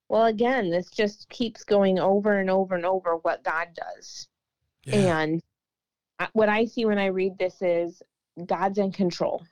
well 0.09 0.25
again 0.25 0.69
this 0.69 0.89
just 0.89 1.29
keeps 1.29 1.63
going 1.63 1.99
over 1.99 2.39
and 2.39 2.49
over 2.49 2.75
and 2.75 2.85
over 2.85 3.17
what 3.17 3.43
god 3.43 3.67
does 3.75 4.27
yeah. 4.85 5.19
and 5.19 5.41
what 6.33 6.49
i 6.49 6.65
see 6.65 6.85
when 6.85 6.99
i 6.99 7.07
read 7.07 7.37
this 7.37 7.61
is 7.61 8.01
god's 8.45 8.77
in 8.77 8.91
control 8.91 9.45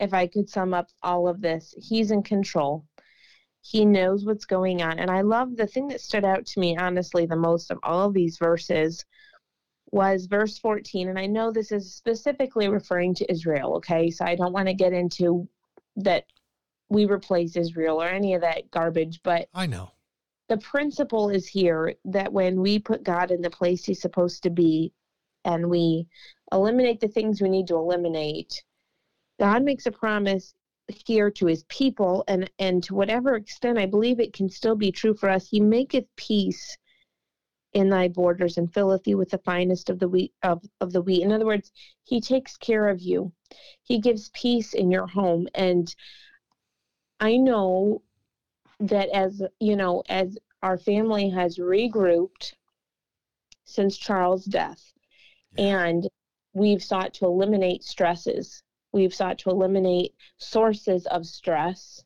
if 0.00 0.14
I 0.14 0.26
could 0.26 0.48
sum 0.48 0.74
up 0.74 0.88
all 1.02 1.28
of 1.28 1.40
this, 1.40 1.74
He's 1.76 2.10
in 2.10 2.22
control. 2.22 2.84
He 3.60 3.84
knows 3.84 4.24
what's 4.24 4.44
going 4.44 4.82
on. 4.82 4.98
And 4.98 5.10
I 5.10 5.22
love 5.22 5.56
the 5.56 5.66
thing 5.66 5.88
that 5.88 6.00
stood 6.00 6.24
out 6.24 6.46
to 6.46 6.60
me, 6.60 6.76
honestly, 6.76 7.26
the 7.26 7.36
most 7.36 7.70
of 7.70 7.78
all 7.82 8.06
of 8.06 8.14
these 8.14 8.38
verses 8.38 9.04
was 9.90 10.26
verse 10.26 10.58
14. 10.58 11.08
And 11.08 11.18
I 11.18 11.26
know 11.26 11.50
this 11.50 11.72
is 11.72 11.94
specifically 11.94 12.68
referring 12.68 13.14
to 13.16 13.30
Israel, 13.30 13.74
okay? 13.76 14.10
So 14.10 14.24
I 14.24 14.34
don't 14.34 14.52
want 14.52 14.68
to 14.68 14.74
get 14.74 14.92
into 14.92 15.48
that 15.96 16.24
we 16.88 17.06
replace 17.06 17.56
Israel 17.56 18.02
or 18.02 18.08
any 18.08 18.34
of 18.34 18.40
that 18.40 18.70
garbage, 18.70 19.20
but 19.22 19.48
I 19.54 19.66
know. 19.66 19.92
The 20.48 20.58
principle 20.58 21.28
is 21.28 21.46
here 21.46 21.94
that 22.06 22.32
when 22.32 22.60
we 22.60 22.78
put 22.78 23.02
God 23.02 23.30
in 23.30 23.42
the 23.42 23.50
place 23.50 23.84
he's 23.84 24.00
supposed 24.00 24.42
to 24.44 24.50
be 24.50 24.92
and 25.44 25.68
we 25.68 26.06
eliminate 26.52 27.00
the 27.00 27.08
things 27.08 27.42
we 27.42 27.50
need 27.50 27.66
to 27.68 27.76
eliminate, 27.76 28.64
God 29.38 29.62
makes 29.62 29.84
a 29.84 29.90
promise 29.90 30.54
here 31.04 31.30
to 31.30 31.46
his 31.46 31.64
people 31.64 32.24
and 32.28 32.50
and 32.58 32.82
to 32.84 32.94
whatever 32.94 33.36
extent 33.36 33.78
I 33.78 33.84
believe 33.84 34.20
it 34.20 34.32
can 34.32 34.48
still 34.48 34.74
be 34.74 34.90
true 34.90 35.14
for 35.14 35.28
us 35.28 35.46
he 35.46 35.60
maketh 35.60 36.06
peace 36.16 36.78
in 37.78 37.88
thy 37.88 38.08
borders 38.08 38.58
and 38.58 38.72
filleth 38.72 39.04
thee 39.04 39.14
with 39.14 39.30
the 39.30 39.38
finest 39.38 39.90
of 39.90 39.98
the 39.98 40.08
wheat 40.08 40.32
of, 40.42 40.62
of 40.80 40.92
the 40.92 41.02
wheat 41.02 41.22
in 41.22 41.32
other 41.32 41.46
words 41.46 41.72
he 42.04 42.20
takes 42.20 42.56
care 42.56 42.88
of 42.88 43.00
you 43.00 43.32
he 43.82 44.00
gives 44.00 44.30
peace 44.30 44.74
in 44.74 44.90
your 44.90 45.06
home 45.06 45.48
and 45.54 45.94
I 47.20 47.36
know 47.36 48.02
that 48.80 49.08
as 49.08 49.42
you 49.58 49.76
know 49.76 50.02
as 50.08 50.38
our 50.62 50.78
family 50.78 51.30
has 51.30 51.58
regrouped 51.58 52.54
since 53.64 53.96
Charles' 53.96 54.44
death 54.44 54.92
yeah. 55.56 55.84
and 55.86 56.08
we've 56.52 56.82
sought 56.82 57.14
to 57.14 57.26
eliminate 57.26 57.82
stresses 57.84 58.62
We've 58.92 59.14
sought 59.14 59.38
to 59.40 59.50
eliminate 59.50 60.14
sources 60.38 61.06
of 61.06 61.26
stress. 61.26 62.02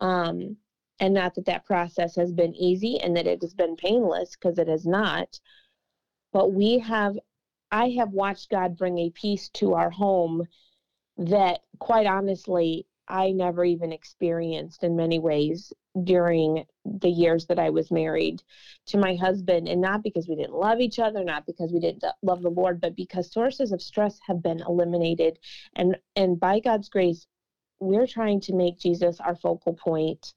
Um, 0.00 0.56
and 0.98 1.14
not 1.14 1.34
that 1.34 1.46
that 1.46 1.64
process 1.64 2.16
has 2.16 2.32
been 2.32 2.54
easy 2.54 2.98
and 3.00 3.16
that 3.16 3.26
it 3.26 3.42
has 3.42 3.54
been 3.54 3.76
painless, 3.76 4.36
because 4.36 4.58
it 4.58 4.68
has 4.68 4.86
not. 4.86 5.38
But 6.32 6.52
we 6.52 6.78
have, 6.78 7.18
I 7.70 7.90
have 7.98 8.10
watched 8.10 8.50
God 8.50 8.76
bring 8.76 8.98
a 8.98 9.10
peace 9.10 9.48
to 9.54 9.74
our 9.74 9.90
home 9.90 10.46
that, 11.18 11.60
quite 11.78 12.06
honestly, 12.06 12.86
I 13.08 13.30
never 13.30 13.64
even 13.64 13.92
experienced 13.92 14.82
in 14.82 14.96
many 14.96 15.18
ways 15.18 15.72
during 16.02 16.64
the 16.84 17.08
years 17.08 17.46
that 17.46 17.58
I 17.58 17.70
was 17.70 17.90
married 17.90 18.42
to 18.86 18.98
my 18.98 19.14
husband. 19.14 19.68
And 19.68 19.80
not 19.80 20.02
because 20.02 20.28
we 20.28 20.34
didn't 20.34 20.54
love 20.54 20.80
each 20.80 20.98
other, 20.98 21.22
not 21.22 21.46
because 21.46 21.72
we 21.72 21.78
didn't 21.78 22.04
love 22.22 22.42
the 22.42 22.50
Lord, 22.50 22.80
but 22.80 22.96
because 22.96 23.32
sources 23.32 23.70
of 23.70 23.80
stress 23.80 24.18
have 24.26 24.42
been 24.42 24.60
eliminated. 24.60 25.38
And, 25.76 25.96
and 26.16 26.40
by 26.40 26.58
God's 26.58 26.88
grace, 26.88 27.26
we're 27.78 28.06
trying 28.06 28.40
to 28.40 28.54
make 28.54 28.78
Jesus 28.78 29.20
our 29.20 29.36
focal 29.36 29.74
point 29.74 30.34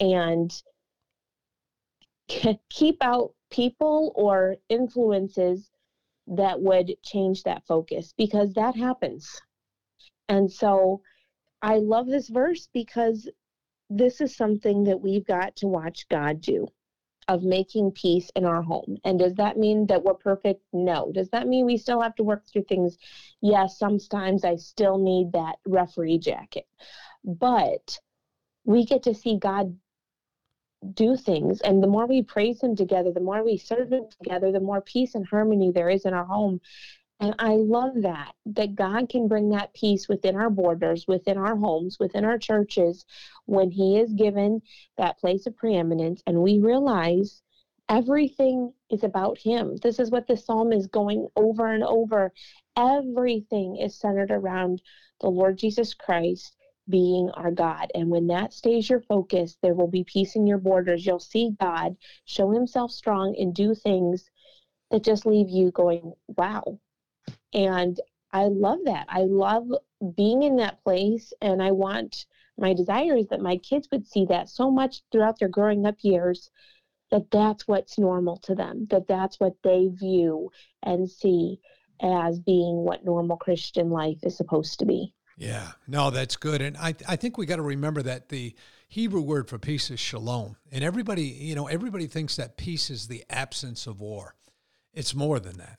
and 0.00 0.52
keep 2.68 3.02
out 3.02 3.34
people 3.50 4.12
or 4.14 4.56
influences 4.68 5.70
that 6.26 6.60
would 6.60 6.94
change 7.02 7.42
that 7.42 7.66
focus 7.66 8.14
because 8.16 8.52
that 8.54 8.76
happens. 8.76 9.40
And 10.28 10.50
so, 10.50 11.02
I 11.62 11.76
love 11.76 12.06
this 12.06 12.28
verse 12.28 12.68
because 12.72 13.28
this 13.90 14.20
is 14.20 14.34
something 14.36 14.84
that 14.84 15.00
we've 15.00 15.26
got 15.26 15.56
to 15.56 15.66
watch 15.66 16.08
God 16.08 16.40
do 16.40 16.68
of 17.28 17.42
making 17.42 17.92
peace 17.92 18.30
in 18.34 18.44
our 18.44 18.62
home. 18.62 18.96
And 19.04 19.18
does 19.18 19.34
that 19.34 19.56
mean 19.56 19.86
that 19.86 20.02
we're 20.02 20.14
perfect? 20.14 20.62
No. 20.72 21.12
Does 21.12 21.28
that 21.30 21.46
mean 21.46 21.66
we 21.66 21.76
still 21.76 22.00
have 22.00 22.14
to 22.16 22.24
work 22.24 22.44
through 22.46 22.64
things? 22.64 22.96
Yes, 23.42 23.78
sometimes 23.78 24.44
I 24.44 24.56
still 24.56 24.98
need 24.98 25.32
that 25.32 25.56
referee 25.66 26.18
jacket. 26.18 26.66
But 27.24 27.98
we 28.64 28.84
get 28.84 29.02
to 29.04 29.14
see 29.14 29.36
God 29.36 29.76
do 30.94 31.16
things. 31.16 31.60
And 31.60 31.82
the 31.82 31.86
more 31.86 32.06
we 32.06 32.22
praise 32.22 32.62
Him 32.62 32.74
together, 32.76 33.12
the 33.12 33.20
more 33.20 33.44
we 33.44 33.56
serve 33.58 33.92
Him 33.92 34.04
together, 34.22 34.52
the 34.52 34.60
more 34.60 34.80
peace 34.80 35.14
and 35.14 35.26
harmony 35.26 35.70
there 35.70 35.90
is 35.90 36.04
in 36.04 36.14
our 36.14 36.24
home. 36.24 36.60
And 37.20 37.34
I 37.38 37.56
love 37.56 37.92
that, 37.96 38.34
that 38.46 38.74
God 38.74 39.10
can 39.10 39.28
bring 39.28 39.50
that 39.50 39.74
peace 39.74 40.08
within 40.08 40.36
our 40.36 40.48
borders, 40.48 41.06
within 41.06 41.36
our 41.36 41.54
homes, 41.54 41.98
within 42.00 42.24
our 42.24 42.38
churches, 42.38 43.04
when 43.44 43.70
He 43.70 43.98
is 43.98 44.12
given 44.14 44.62
that 44.96 45.18
place 45.18 45.46
of 45.46 45.56
preeminence. 45.56 46.22
And 46.26 46.42
we 46.42 46.58
realize 46.58 47.42
everything 47.90 48.72
is 48.88 49.04
about 49.04 49.36
Him. 49.36 49.76
This 49.76 49.98
is 49.98 50.10
what 50.10 50.26
the 50.26 50.36
psalm 50.36 50.72
is 50.72 50.86
going 50.86 51.28
over 51.36 51.72
and 51.72 51.84
over. 51.84 52.32
Everything 52.76 53.76
is 53.76 53.98
centered 53.98 54.30
around 54.30 54.80
the 55.20 55.28
Lord 55.28 55.58
Jesus 55.58 55.92
Christ 55.92 56.56
being 56.90 57.30
our 57.34 57.50
God. 57.50 57.90
And 57.94 58.10
when 58.10 58.26
that 58.28 58.52
stays 58.52 58.90
your 58.90 59.00
focus, 59.00 59.56
there 59.62 59.74
will 59.74 59.88
be 59.88 60.04
peace 60.04 60.36
in 60.36 60.46
your 60.46 60.58
borders. 60.58 61.06
You'll 61.06 61.20
see 61.20 61.56
God 61.60 61.96
show 62.24 62.50
Himself 62.50 62.90
strong 62.90 63.34
and 63.38 63.54
do 63.54 63.74
things 63.74 64.28
that 64.90 65.04
just 65.04 65.24
leave 65.24 65.48
you 65.48 65.70
going, 65.70 66.12
wow, 66.26 66.80
and 67.52 67.98
I 68.32 68.44
love 68.44 68.80
that. 68.84 69.06
I 69.08 69.22
love 69.22 69.68
being 70.16 70.42
in 70.42 70.56
that 70.56 70.82
place. 70.84 71.32
And 71.40 71.62
I 71.62 71.72
want 71.72 72.26
my 72.56 72.74
desire 72.74 73.16
is 73.16 73.28
that 73.28 73.40
my 73.40 73.56
kids 73.58 73.88
would 73.90 74.06
see 74.06 74.26
that 74.26 74.48
so 74.48 74.70
much 74.70 75.02
throughout 75.10 75.38
their 75.38 75.48
growing 75.48 75.86
up 75.86 75.96
years 76.02 76.50
that 77.10 77.30
that's 77.30 77.66
what's 77.66 77.98
normal 77.98 78.36
to 78.36 78.54
them, 78.54 78.86
that 78.90 79.08
that's 79.08 79.40
what 79.40 79.54
they 79.64 79.88
view 79.88 80.50
and 80.82 81.10
see 81.10 81.58
as 82.00 82.38
being 82.38 82.76
what 82.76 83.04
normal 83.04 83.36
Christian 83.36 83.90
life 83.90 84.18
is 84.22 84.36
supposed 84.36 84.78
to 84.78 84.86
be. 84.86 85.12
Yeah, 85.40 85.68
no, 85.88 86.10
that's 86.10 86.36
good. 86.36 86.60
And 86.60 86.76
I, 86.76 86.94
I 87.08 87.16
think 87.16 87.38
we 87.38 87.46
got 87.46 87.56
to 87.56 87.62
remember 87.62 88.02
that 88.02 88.28
the 88.28 88.54
Hebrew 88.88 89.22
word 89.22 89.48
for 89.48 89.58
peace 89.58 89.90
is 89.90 89.98
shalom. 89.98 90.56
And 90.70 90.84
everybody, 90.84 91.22
you 91.22 91.54
know, 91.54 91.66
everybody 91.66 92.08
thinks 92.08 92.36
that 92.36 92.58
peace 92.58 92.90
is 92.90 93.08
the 93.08 93.24
absence 93.30 93.86
of 93.86 94.00
war. 94.00 94.34
It's 94.92 95.14
more 95.14 95.40
than 95.40 95.56
that. 95.56 95.78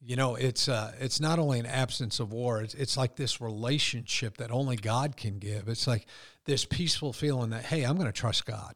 You 0.00 0.16
know, 0.16 0.34
it's 0.34 0.68
uh, 0.68 0.92
it's 0.98 1.20
not 1.20 1.38
only 1.38 1.60
an 1.60 1.66
absence 1.66 2.18
of 2.18 2.32
war. 2.32 2.60
It's, 2.60 2.74
it's 2.74 2.96
like 2.96 3.14
this 3.14 3.40
relationship 3.40 4.38
that 4.38 4.50
only 4.50 4.74
God 4.74 5.16
can 5.16 5.38
give. 5.38 5.68
It's 5.68 5.86
like 5.86 6.06
this 6.44 6.64
peaceful 6.64 7.12
feeling 7.12 7.50
that 7.50 7.64
hey, 7.66 7.84
I'm 7.84 7.94
going 7.94 8.06
to 8.06 8.12
trust 8.12 8.46
God. 8.46 8.74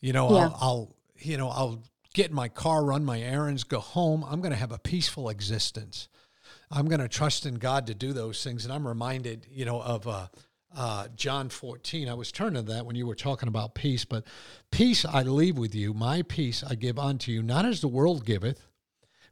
You 0.00 0.12
know, 0.12 0.28
yeah. 0.30 0.36
I'll, 0.36 0.58
I'll 0.60 0.96
you 1.18 1.36
know 1.36 1.50
I'll 1.50 1.84
get 2.14 2.30
in 2.30 2.34
my 2.34 2.48
car, 2.48 2.84
run 2.84 3.04
my 3.04 3.20
errands, 3.20 3.62
go 3.62 3.78
home. 3.78 4.24
I'm 4.28 4.40
going 4.40 4.52
to 4.52 4.58
have 4.58 4.72
a 4.72 4.78
peaceful 4.78 5.28
existence. 5.28 6.08
I'm 6.72 6.88
going 6.88 7.00
to 7.00 7.08
trust 7.08 7.44
in 7.44 7.56
God 7.56 7.86
to 7.88 7.94
do 7.94 8.12
those 8.12 8.42
things. 8.42 8.64
And 8.64 8.72
I'm 8.72 8.86
reminded, 8.86 9.46
you 9.50 9.64
know, 9.64 9.80
of 9.80 10.08
uh, 10.08 10.28
uh, 10.74 11.08
John 11.14 11.50
14. 11.50 12.08
I 12.08 12.14
was 12.14 12.32
turning 12.32 12.64
to 12.64 12.72
that 12.72 12.86
when 12.86 12.96
you 12.96 13.06
were 13.06 13.14
talking 13.14 13.48
about 13.48 13.74
peace, 13.74 14.04
but 14.04 14.24
peace 14.70 15.04
I 15.04 15.22
leave 15.22 15.58
with 15.58 15.74
you, 15.74 15.92
my 15.92 16.22
peace 16.22 16.64
I 16.66 16.74
give 16.74 16.98
unto 16.98 17.30
you, 17.30 17.42
not 17.42 17.66
as 17.66 17.80
the 17.80 17.88
world 17.88 18.24
giveth 18.24 18.66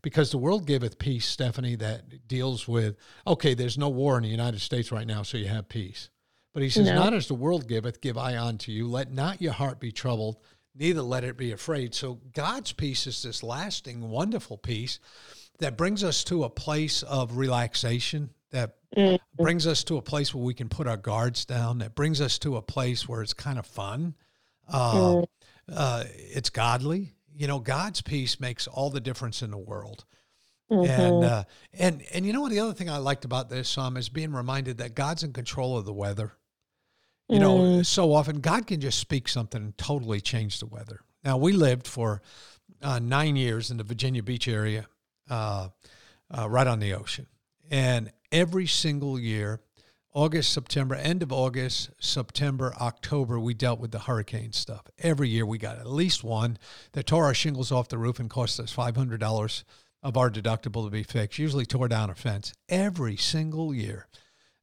because 0.02 0.30
the 0.30 0.38
world 0.38 0.66
giveth 0.66 0.98
peace, 0.98 1.26
Stephanie, 1.26 1.76
that 1.76 2.28
deals 2.28 2.68
with, 2.68 2.96
okay, 3.26 3.54
there's 3.54 3.78
no 3.78 3.88
war 3.88 4.16
in 4.16 4.22
the 4.22 4.28
United 4.28 4.60
States 4.60 4.92
right 4.92 5.06
now, 5.06 5.22
so 5.22 5.38
you 5.38 5.48
have 5.48 5.68
peace. 5.68 6.10
But 6.52 6.62
he 6.62 6.70
says, 6.70 6.86
no. 6.86 6.94
Not 6.94 7.14
as 7.14 7.28
the 7.28 7.34
world 7.34 7.68
giveth, 7.68 8.00
give 8.00 8.18
I 8.18 8.36
unto 8.36 8.72
you. 8.72 8.88
Let 8.88 9.12
not 9.12 9.40
your 9.40 9.52
heart 9.52 9.78
be 9.78 9.92
troubled, 9.92 10.38
neither 10.74 11.02
let 11.02 11.24
it 11.24 11.36
be 11.36 11.52
afraid. 11.52 11.94
So 11.94 12.20
God's 12.32 12.72
peace 12.72 13.06
is 13.06 13.22
this 13.22 13.42
lasting, 13.42 14.08
wonderful 14.08 14.58
peace 14.58 14.98
that 15.60 15.76
brings 15.76 16.04
us 16.04 16.24
to 16.24 16.44
a 16.44 16.50
place 16.50 17.02
of 17.02 17.36
relaxation, 17.36 18.30
that 18.50 18.76
mm-hmm. 18.96 19.16
brings 19.42 19.66
us 19.66 19.84
to 19.84 19.96
a 19.96 20.02
place 20.02 20.34
where 20.34 20.44
we 20.44 20.54
can 20.54 20.68
put 20.68 20.86
our 20.86 20.96
guards 20.96 21.44
down, 21.44 21.78
that 21.78 21.94
brings 21.94 22.20
us 22.20 22.38
to 22.40 22.56
a 22.56 22.62
place 22.62 23.08
where 23.08 23.22
it's 23.22 23.34
kind 23.34 23.58
of 23.58 23.66
fun. 23.66 24.14
Uh, 24.68 24.94
mm. 24.94 25.26
uh, 25.72 26.04
it's 26.06 26.50
godly 26.50 27.12
you 27.40 27.46
know, 27.46 27.58
God's 27.58 28.02
peace 28.02 28.38
makes 28.38 28.66
all 28.66 28.90
the 28.90 29.00
difference 29.00 29.40
in 29.40 29.50
the 29.50 29.56
world. 29.56 30.04
Mm-hmm. 30.70 31.00
And 31.00 31.24
uh, 31.24 31.44
and 31.72 32.02
and 32.12 32.26
you 32.26 32.34
know 32.34 32.42
what? 32.42 32.50
The 32.50 32.60
other 32.60 32.74
thing 32.74 32.90
I 32.90 32.98
liked 32.98 33.24
about 33.24 33.48
this 33.48 33.66
psalm 33.66 33.96
is 33.96 34.10
being 34.10 34.32
reminded 34.32 34.76
that 34.78 34.94
God's 34.94 35.22
in 35.22 35.32
control 35.32 35.78
of 35.78 35.86
the 35.86 35.92
weather. 35.92 36.32
You 37.30 37.38
mm. 37.38 37.40
know, 37.40 37.82
so 37.82 38.12
often 38.12 38.40
God 38.40 38.66
can 38.66 38.80
just 38.80 38.98
speak 38.98 39.26
something 39.26 39.62
and 39.62 39.78
totally 39.78 40.20
change 40.20 40.60
the 40.60 40.66
weather. 40.66 41.00
Now 41.24 41.38
we 41.38 41.52
lived 41.52 41.86
for 41.86 42.20
uh, 42.82 42.98
nine 42.98 43.36
years 43.36 43.70
in 43.70 43.78
the 43.78 43.84
Virginia 43.84 44.22
Beach 44.22 44.46
area, 44.46 44.86
uh, 45.30 45.68
uh 46.30 46.48
right 46.48 46.66
on 46.66 46.80
the 46.80 46.94
ocean, 46.94 47.26
and 47.70 48.12
every 48.30 48.66
single 48.66 49.18
year 49.18 49.60
August, 50.12 50.52
September, 50.52 50.96
end 50.96 51.22
of 51.22 51.32
August, 51.32 51.90
September, 52.00 52.74
October, 52.80 53.38
we 53.38 53.54
dealt 53.54 53.78
with 53.78 53.92
the 53.92 54.00
hurricane 54.00 54.52
stuff. 54.52 54.82
Every 54.98 55.28
year 55.28 55.46
we 55.46 55.56
got 55.56 55.78
at 55.78 55.86
least 55.86 56.24
one 56.24 56.58
that 56.92 57.06
tore 57.06 57.26
our 57.26 57.34
shingles 57.34 57.70
off 57.70 57.88
the 57.88 57.98
roof 57.98 58.18
and 58.18 58.28
cost 58.28 58.58
us 58.58 58.74
$500 58.74 59.64
of 60.02 60.16
our 60.16 60.28
deductible 60.28 60.84
to 60.84 60.90
be 60.90 61.04
fixed, 61.04 61.38
usually 61.38 61.64
tore 61.64 61.86
down 61.86 62.10
a 62.10 62.16
fence. 62.16 62.52
Every 62.68 63.16
single 63.16 63.72
year 63.72 64.08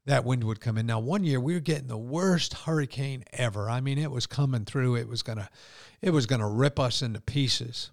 that 0.06 0.26
wind 0.26 0.44
would 0.44 0.60
come 0.60 0.78
in. 0.78 0.86
Now, 0.86 1.00
one 1.00 1.24
year 1.24 1.40
we 1.40 1.54
were 1.54 1.60
getting 1.60 1.88
the 1.88 1.98
worst 1.98 2.54
hurricane 2.54 3.24
ever. 3.32 3.70
I 3.70 3.80
mean, 3.82 3.98
it 3.98 4.12
was 4.12 4.26
coming 4.26 4.66
through. 4.66 4.96
It 4.96 5.08
was 5.08 5.22
to 5.24 5.50
it 6.02 6.12
was 6.12 6.28
to 6.28 6.46
rip 6.46 6.80
us 6.80 7.02
into 7.02 7.22
pieces. 7.22 7.92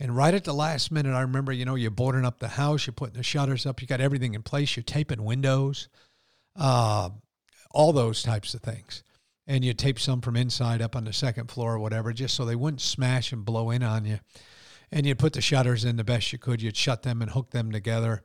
And 0.00 0.16
right 0.16 0.34
at 0.34 0.44
the 0.44 0.54
last 0.54 0.90
minute, 0.90 1.14
I 1.14 1.20
remember, 1.20 1.52
you 1.52 1.64
know, 1.64 1.76
you're 1.76 1.90
boarding 1.92 2.24
up 2.24 2.40
the 2.40 2.48
house, 2.48 2.86
you're 2.86 2.94
putting 2.94 3.18
the 3.18 3.22
shutters 3.22 3.66
up, 3.66 3.80
you 3.80 3.86
got 3.86 4.00
everything 4.00 4.34
in 4.34 4.42
place, 4.42 4.74
you're 4.74 4.82
taping 4.82 5.22
windows 5.22 5.88
uh, 6.56 7.10
all 7.70 7.92
those 7.92 8.22
types 8.22 8.54
of 8.54 8.60
things. 8.60 9.02
And 9.46 9.64
you 9.64 9.74
tape 9.74 9.98
some 9.98 10.20
from 10.20 10.36
inside 10.36 10.80
up 10.80 10.94
on 10.94 11.04
the 11.04 11.12
second 11.12 11.50
floor 11.50 11.74
or 11.74 11.78
whatever, 11.80 12.12
just 12.12 12.36
so 12.36 12.44
they 12.44 12.54
wouldn't 12.54 12.80
smash 12.80 13.32
and 13.32 13.44
blow 13.44 13.70
in 13.70 13.82
on 13.82 14.04
you. 14.04 14.20
And 14.92 15.06
you'd 15.06 15.18
put 15.18 15.32
the 15.32 15.40
shutters 15.40 15.84
in 15.84 15.96
the 15.96 16.04
best 16.04 16.32
you 16.32 16.38
could. 16.38 16.62
You'd 16.62 16.76
shut 16.76 17.02
them 17.02 17.22
and 17.22 17.30
hook 17.30 17.50
them 17.50 17.72
together. 17.72 18.22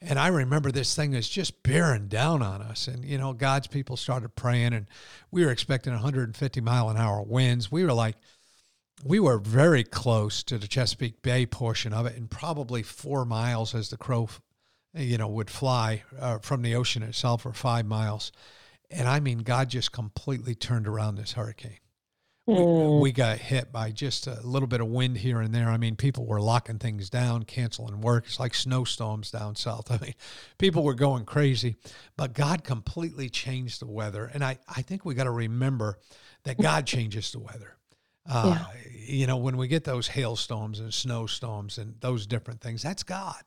And 0.00 0.18
I 0.18 0.28
remember 0.28 0.70
this 0.70 0.94
thing 0.94 1.12
was 1.12 1.28
just 1.28 1.62
bearing 1.62 2.08
down 2.08 2.42
on 2.42 2.60
us. 2.62 2.88
And, 2.88 3.04
you 3.04 3.18
know, 3.18 3.32
God's 3.32 3.66
people 3.66 3.96
started 3.96 4.34
praying, 4.34 4.74
and 4.74 4.86
we 5.30 5.44
were 5.44 5.50
expecting 5.50 5.92
150 5.92 6.60
mile 6.60 6.88
an 6.88 6.96
hour 6.96 7.22
winds. 7.22 7.70
We 7.70 7.84
were 7.84 7.92
like, 7.92 8.16
we 9.02 9.18
were 9.18 9.38
very 9.38 9.84
close 9.84 10.42
to 10.44 10.58
the 10.58 10.68
Chesapeake 10.68 11.22
Bay 11.22 11.46
portion 11.46 11.92
of 11.92 12.06
it, 12.06 12.16
and 12.16 12.30
probably 12.30 12.82
four 12.82 13.24
miles 13.24 13.74
as 13.74 13.90
the 13.90 13.96
crow, 13.96 14.28
you 14.94 15.18
know, 15.18 15.28
would 15.28 15.50
fly 15.50 16.02
uh, 16.18 16.38
from 16.38 16.62
the 16.62 16.74
ocean 16.74 17.02
itself, 17.02 17.44
or 17.44 17.52
five 17.52 17.86
miles. 17.86 18.30
And 18.90 19.08
I 19.08 19.20
mean, 19.20 19.38
God 19.38 19.68
just 19.68 19.92
completely 19.92 20.54
turned 20.54 20.86
around 20.86 21.16
this 21.16 21.32
hurricane. 21.32 21.78
We, 22.46 22.54
mm. 22.54 23.00
we, 23.00 23.12
got 23.12 23.38
hit 23.38 23.72
by 23.72 23.90
just 23.90 24.26
a 24.26 24.38
little 24.42 24.68
bit 24.68 24.82
of 24.82 24.88
wind 24.88 25.16
here 25.16 25.40
and 25.40 25.54
there. 25.54 25.70
I 25.70 25.78
mean, 25.78 25.96
people 25.96 26.26
were 26.26 26.42
locking 26.42 26.78
things 26.78 27.08
down, 27.08 27.44
canceling 27.44 28.02
work. 28.02 28.24
It's 28.26 28.38
like 28.38 28.54
snowstorms 28.54 29.30
down 29.30 29.56
south. 29.56 29.90
I 29.90 29.98
mean, 29.98 30.14
people 30.58 30.84
were 30.84 30.94
going 30.94 31.24
crazy, 31.24 31.76
but 32.18 32.34
God 32.34 32.62
completely 32.62 33.30
changed 33.30 33.80
the 33.80 33.86
weather. 33.86 34.30
And 34.32 34.44
I, 34.44 34.58
I 34.68 34.82
think 34.82 35.06
we 35.06 35.14
got 35.14 35.24
to 35.24 35.30
remember 35.30 35.98
that 36.44 36.60
God 36.60 36.86
changes 36.86 37.32
the 37.32 37.38
weather. 37.38 37.78
Uh, 38.28 38.58
yeah. 38.58 38.90
You 39.06 39.26
know, 39.26 39.36
when 39.36 39.56
we 39.56 39.68
get 39.68 39.84
those 39.84 40.08
hailstorms 40.08 40.80
and 40.80 40.92
snowstorms 40.92 41.78
and 41.78 41.94
those 42.00 42.26
different 42.26 42.60
things, 42.60 42.82
that's 42.82 43.02
God. 43.02 43.42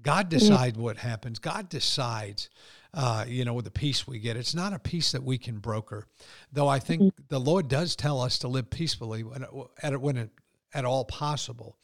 God 0.00 0.28
decides 0.28 0.76
yeah. 0.76 0.82
what 0.82 0.98
happens. 0.98 1.38
God 1.38 1.68
decides 1.68 2.50
uh, 2.94 3.24
you 3.28 3.44
know, 3.44 3.54
with 3.54 3.64
the 3.64 3.70
peace 3.70 4.06
we 4.06 4.18
get. 4.18 4.36
It's 4.36 4.54
not 4.54 4.72
a 4.72 4.78
peace 4.78 5.12
that 5.12 5.22
we 5.22 5.38
can 5.38 5.58
broker, 5.58 6.06
though. 6.52 6.68
I 6.68 6.78
think 6.78 7.02
mm-hmm. 7.02 7.22
the 7.28 7.38
Lord 7.38 7.68
does 7.68 7.96
tell 7.96 8.20
us 8.20 8.38
to 8.40 8.48
live 8.48 8.70
peacefully 8.70 9.22
when, 9.22 9.44
at 9.82 10.00
when 10.00 10.16
it, 10.16 10.30
at 10.74 10.84
all 10.84 11.04
possible, 11.04 11.76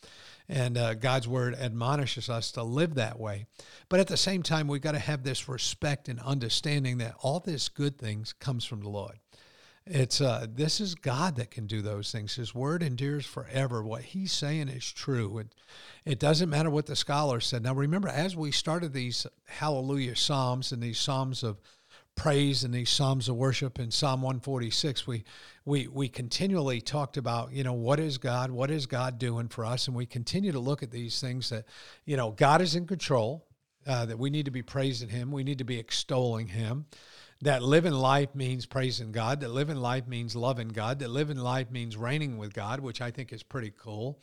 and 0.48 0.76
uh, 0.76 0.94
God's 0.94 1.28
word 1.28 1.54
admonishes 1.54 2.28
us 2.28 2.52
to 2.52 2.62
live 2.62 2.94
that 2.94 3.18
way. 3.18 3.46
But 3.88 4.00
at 4.00 4.08
the 4.08 4.16
same 4.16 4.42
time, 4.42 4.66
we've 4.66 4.82
got 4.82 4.92
to 4.92 4.98
have 4.98 5.22
this 5.22 5.48
respect 5.48 6.08
and 6.08 6.20
understanding 6.20 6.98
that 6.98 7.14
all 7.20 7.40
this 7.40 7.68
good 7.68 7.98
things 7.98 8.32
comes 8.32 8.64
from 8.64 8.80
the 8.80 8.90
Lord. 8.90 9.18
It's 9.86 10.22
uh, 10.22 10.46
this 10.50 10.80
is 10.80 10.94
God 10.94 11.36
that 11.36 11.50
can 11.50 11.66
do 11.66 11.82
those 11.82 12.10
things. 12.10 12.34
His 12.36 12.54
word 12.54 12.82
endures 12.82 13.26
forever. 13.26 13.82
What 13.82 14.02
He's 14.02 14.32
saying 14.32 14.68
is 14.68 14.90
true. 14.90 15.38
It, 15.38 15.54
it 16.06 16.18
doesn't 16.18 16.48
matter 16.48 16.70
what 16.70 16.86
the 16.86 16.96
scholars 16.96 17.46
said. 17.46 17.62
Now, 17.62 17.74
remember, 17.74 18.08
as 18.08 18.34
we 18.34 18.50
started 18.50 18.94
these 18.94 19.26
Hallelujah 19.44 20.16
Psalms 20.16 20.72
and 20.72 20.82
these 20.82 20.98
Psalms 20.98 21.42
of 21.42 21.60
praise 22.16 22.64
and 22.64 22.72
these 22.72 22.88
Psalms 22.88 23.28
of 23.28 23.36
worship 23.36 23.78
in 23.78 23.90
Psalm 23.90 24.22
146, 24.22 25.06
we 25.06 25.22
we 25.66 25.86
we 25.88 26.08
continually 26.08 26.80
talked 26.80 27.18
about, 27.18 27.52
you 27.52 27.62
know, 27.62 27.74
what 27.74 28.00
is 28.00 28.16
God? 28.16 28.50
What 28.50 28.70
is 28.70 28.86
God 28.86 29.18
doing 29.18 29.48
for 29.48 29.66
us? 29.66 29.86
And 29.86 29.94
we 29.94 30.06
continue 30.06 30.52
to 30.52 30.60
look 30.60 30.82
at 30.82 30.92
these 30.92 31.20
things 31.20 31.50
that, 31.50 31.66
you 32.06 32.16
know, 32.16 32.30
God 32.30 32.62
is 32.62 32.74
in 32.74 32.86
control. 32.86 33.46
Uh, 33.86 34.06
that 34.06 34.18
we 34.18 34.30
need 34.30 34.46
to 34.46 34.50
be 34.50 34.62
praising 34.62 35.10
Him. 35.10 35.30
We 35.30 35.44
need 35.44 35.58
to 35.58 35.64
be 35.64 35.78
extolling 35.78 36.46
Him 36.46 36.86
that 37.42 37.62
living 37.62 37.92
life 37.92 38.34
means 38.34 38.66
praising 38.66 39.12
God, 39.12 39.40
that 39.40 39.50
living 39.50 39.76
life 39.76 40.06
means 40.06 40.34
loving 40.34 40.68
God, 40.68 40.98
that 41.00 41.10
living 41.10 41.36
life 41.36 41.70
means 41.70 41.96
reigning 41.96 42.38
with 42.38 42.54
God, 42.54 42.80
which 42.80 43.00
I 43.00 43.10
think 43.10 43.32
is 43.32 43.42
pretty 43.42 43.72
cool. 43.76 44.18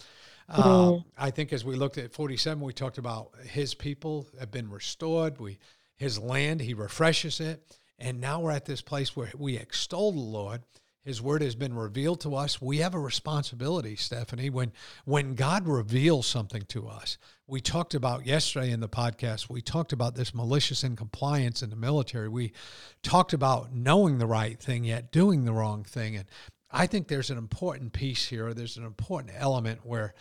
Uh, 0.49 0.63
mm-hmm. 0.63 0.97
Uh, 0.97 1.01
I 1.17 1.31
think 1.31 1.53
as 1.53 1.63
we 1.63 1.75
looked 1.75 1.97
at 1.97 2.13
47, 2.13 2.61
we 2.61 2.73
talked 2.73 2.97
about 2.97 3.31
his 3.45 3.73
people 3.73 4.27
have 4.39 4.51
been 4.51 4.69
restored. 4.69 5.39
We, 5.39 5.59
his 5.95 6.19
land, 6.19 6.61
he 6.61 6.73
refreshes 6.73 7.39
it. 7.39 7.63
And 7.99 8.19
now 8.19 8.39
we're 8.39 8.51
at 8.51 8.65
this 8.65 8.81
place 8.81 9.15
where 9.15 9.31
we 9.37 9.57
extol 9.57 10.11
the 10.11 10.19
Lord 10.19 10.61
his 11.03 11.21
word 11.21 11.41
has 11.41 11.55
been 11.55 11.73
revealed 11.73 12.21
to 12.21 12.35
us. 12.35 12.61
We 12.61 12.77
have 12.77 12.93
a 12.93 12.99
responsibility, 12.99 13.95
Stephanie. 13.95 14.49
When 14.49 14.71
when 15.05 15.33
God 15.33 15.67
reveals 15.67 16.27
something 16.27 16.63
to 16.69 16.87
us, 16.87 17.17
we 17.47 17.59
talked 17.59 17.95
about 17.95 18.25
yesterday 18.25 18.71
in 18.71 18.79
the 18.79 18.89
podcast. 18.89 19.49
We 19.49 19.61
talked 19.61 19.93
about 19.93 20.15
this 20.15 20.33
malicious 20.33 20.83
incompliance 20.83 21.63
in 21.63 21.71
the 21.71 21.75
military. 21.75 22.29
We 22.29 22.53
talked 23.01 23.33
about 23.33 23.73
knowing 23.73 24.19
the 24.19 24.27
right 24.27 24.59
thing 24.59 24.83
yet 24.83 25.11
doing 25.11 25.43
the 25.43 25.53
wrong 25.53 25.83
thing. 25.83 26.15
And 26.15 26.25
I 26.69 26.85
think 26.85 27.07
there's 27.07 27.31
an 27.31 27.37
important 27.37 27.93
piece 27.93 28.27
here. 28.27 28.53
There's 28.53 28.77
an 28.77 28.85
important 28.85 29.33
element 29.35 29.79
where 29.83 30.13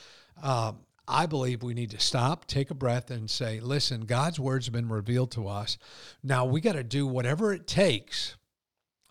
um, 0.42 0.78
I 1.06 1.26
believe 1.26 1.62
we 1.62 1.74
need 1.74 1.90
to 1.90 2.00
stop, 2.00 2.46
take 2.46 2.70
a 2.70 2.74
breath, 2.74 3.10
and 3.10 3.28
say, 3.28 3.60
"Listen, 3.60 4.06
God's 4.06 4.40
word's 4.40 4.70
been 4.70 4.88
revealed 4.88 5.32
to 5.32 5.46
us. 5.46 5.76
Now 6.22 6.46
we 6.46 6.62
got 6.62 6.72
to 6.72 6.84
do 6.84 7.06
whatever 7.06 7.52
it 7.52 7.66
takes." 7.66 8.36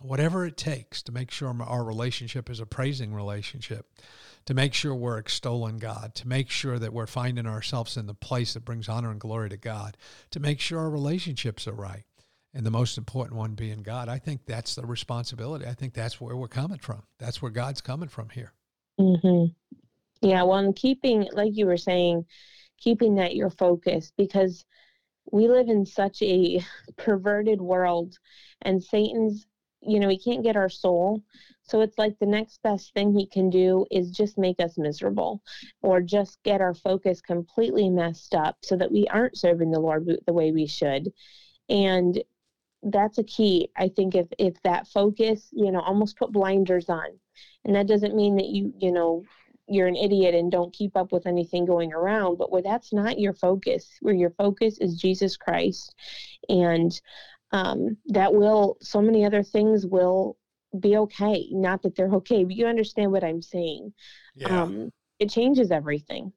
Whatever 0.02 0.46
it 0.46 0.58
takes 0.58 1.02
to 1.04 1.12
make 1.12 1.32
sure 1.32 1.54
our 1.62 1.84
relationship 1.84 2.50
is 2.50 2.60
a 2.60 2.66
praising 2.66 3.14
relationship, 3.14 3.88
to 4.46 4.54
make 4.54 4.74
sure 4.74 4.96
we're 4.96 5.18
extolling 5.18 5.78
God, 5.78 6.16
to 6.16 6.28
make 6.28 6.50
sure 6.50 6.80
that 6.80 6.94
we're 6.94 7.08
finding 7.08 7.46
ourselves 7.46 7.98
in 7.98 8.08
the 8.08 8.14
place 8.14 8.54
that 8.54 8.66
brings 8.66 8.88
honor 8.90 9.12
and 9.12 9.20
glory 9.20 9.50
to 9.50 9.58
God, 9.58 9.98
to 10.32 10.40
make 10.40 10.60
sure 10.60 10.80
our 10.80 10.90
relationships 10.90 11.68
are 11.68 11.74
right. 11.74 12.04
And 12.54 12.66
the 12.66 12.72
most 12.72 12.98
important 12.98 13.38
one 13.38 13.54
being 13.54 13.84
God. 13.84 14.10
I 14.10 14.18
think 14.18 14.42
that's 14.48 14.74
the 14.74 14.84
responsibility. 14.84 15.68
I 15.68 15.76
think 15.76 15.94
that's 15.94 16.20
where 16.20 16.36
we're 16.36 16.48
coming 16.48 16.80
from. 16.80 17.04
That's 17.20 17.44
where 17.44 17.52
God's 17.52 17.80
coming 17.80 18.10
from 18.10 18.30
here. 18.30 18.54
Mm-hmm. 19.00 20.28
Yeah. 20.28 20.42
Well, 20.44 20.58
and 20.58 20.76
keeping, 20.76 21.28
like 21.34 21.56
you 21.56 21.68
were 21.68 21.78
saying, 21.78 22.26
keeping 22.80 23.16
that 23.16 23.36
your 23.36 23.52
focus 23.52 24.12
because 24.18 24.66
we 25.32 25.48
live 25.48 25.70
in 25.70 25.86
such 25.86 26.22
a 26.22 26.66
perverted 26.98 27.62
world 27.62 28.18
and 28.64 28.84
Satan's 28.84 29.46
you 29.82 30.00
know, 30.00 30.10
he 30.10 30.20
can't 30.20 30.44
get 30.44 30.56
our 30.56 30.70
soul. 30.70 31.24
So 31.64 31.82
it's 31.82 31.98
like 31.98 32.18
the 32.20 32.26
next 32.26 32.62
best 32.64 32.94
thing 32.94 33.14
he 33.14 33.28
can 33.28 33.50
do 33.50 33.86
is 33.92 34.12
just 34.12 34.38
make 34.38 34.60
us 34.60 34.78
miserable 34.78 35.42
or 35.82 36.02
just 36.02 36.42
get 36.44 36.62
our 36.62 36.74
focus 36.74 37.22
completely 37.22 37.90
messed 37.90 38.34
up 38.34 38.58
so 38.64 38.76
that 38.78 38.92
we 38.92 39.08
aren't 39.08 39.38
serving 39.38 39.72
the 39.72 39.80
Lord 39.80 40.10
the 40.26 40.34
way 40.34 40.52
we 40.52 40.66
should. 40.66 41.12
And 41.70 42.22
that's 42.82 43.18
a 43.18 43.24
key. 43.24 43.70
I 43.76 43.90
think 43.90 44.16
if 44.16 44.28
if 44.38 44.62
that 44.64 44.88
focus, 44.88 45.48
you 45.52 45.72
know, 45.72 45.82
almost 45.82 46.18
put 46.18 46.32
blinders 46.32 46.90
on. 46.90 47.08
And 47.66 47.76
that 47.76 47.88
doesn't 47.88 48.16
mean 48.16 48.38
that 48.38 48.48
you, 48.48 48.74
you 48.80 48.92
know, 48.92 49.24
you're 49.68 49.88
an 49.88 49.96
idiot 49.96 50.34
and 50.34 50.52
don't 50.52 50.74
keep 50.74 50.98
up 50.98 51.12
with 51.12 51.28
anything 51.28 51.66
going 51.66 51.94
around, 51.94 52.38
but 52.38 52.52
where 52.52 52.64
that's 52.64 52.92
not 52.92 53.20
your 53.20 53.34
focus, 53.34 53.88
where 54.02 54.16
your 54.16 54.32
focus 54.32 54.78
is 54.80 55.00
Jesus 55.00 55.38
Christ 55.38 55.94
and 56.48 57.00
um, 57.52 57.98
that 58.08 58.34
will 58.34 58.78
so 58.82 59.02
many 59.02 59.26
other 59.26 59.44
things 59.44 59.86
will 59.86 60.38
be 60.80 60.98
okay 60.98 61.48
not 61.52 61.82
that 61.82 61.96
they're 61.96 62.14
okay 62.14 62.44
but 62.44 62.56
you 62.56 62.68
understand 62.68 63.12
what 63.12 63.24
i'm 63.24 63.42
saying 63.42 63.92
yeah. 64.36 64.62
um, 64.62 64.92
it 65.18 65.30
changes 65.30 65.72
everything 65.72 66.32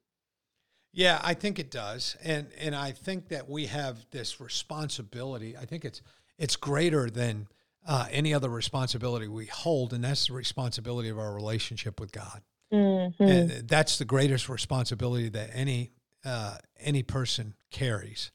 yeah 0.91 1.19
i 1.23 1.33
think 1.33 1.59
it 1.59 1.69
does 1.69 2.17
and 2.23 2.47
and 2.59 2.75
i 2.75 2.91
think 2.91 3.27
that 3.27 3.47
we 3.47 3.67
have 3.67 4.05
this 4.09 4.41
responsibility 4.41 5.55
i 5.55 5.65
think 5.65 5.85
it's 5.85 6.01
it's 6.39 6.55
greater 6.55 7.09
than 7.09 7.47
uh, 7.85 8.07
any 8.11 8.33
other 8.33 8.49
responsibility 8.49 9.27
we 9.27 9.45
hold 9.45 9.93
and 9.93 10.03
that's 10.03 10.27
the 10.27 10.33
responsibility 10.33 11.09
of 11.09 11.19
our 11.19 11.33
relationship 11.33 11.99
with 11.99 12.11
god 12.11 12.41
mm-hmm. 12.73 13.23
and 13.23 13.67
that's 13.67 13.97
the 13.97 14.05
greatest 14.05 14.49
responsibility 14.49 15.29
that 15.29 15.49
any 15.53 15.91
uh, 16.25 16.57
any 16.79 17.03
person 17.03 17.53
carries 17.69 18.31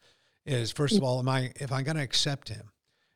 is 0.48 0.72
first 0.72 0.96
of 0.96 1.02
all, 1.02 1.18
am 1.18 1.28
I 1.28 1.52
if 1.56 1.70
I'm 1.72 1.84
going 1.84 1.96
to 1.96 2.02
accept 2.02 2.48
him, 2.48 2.70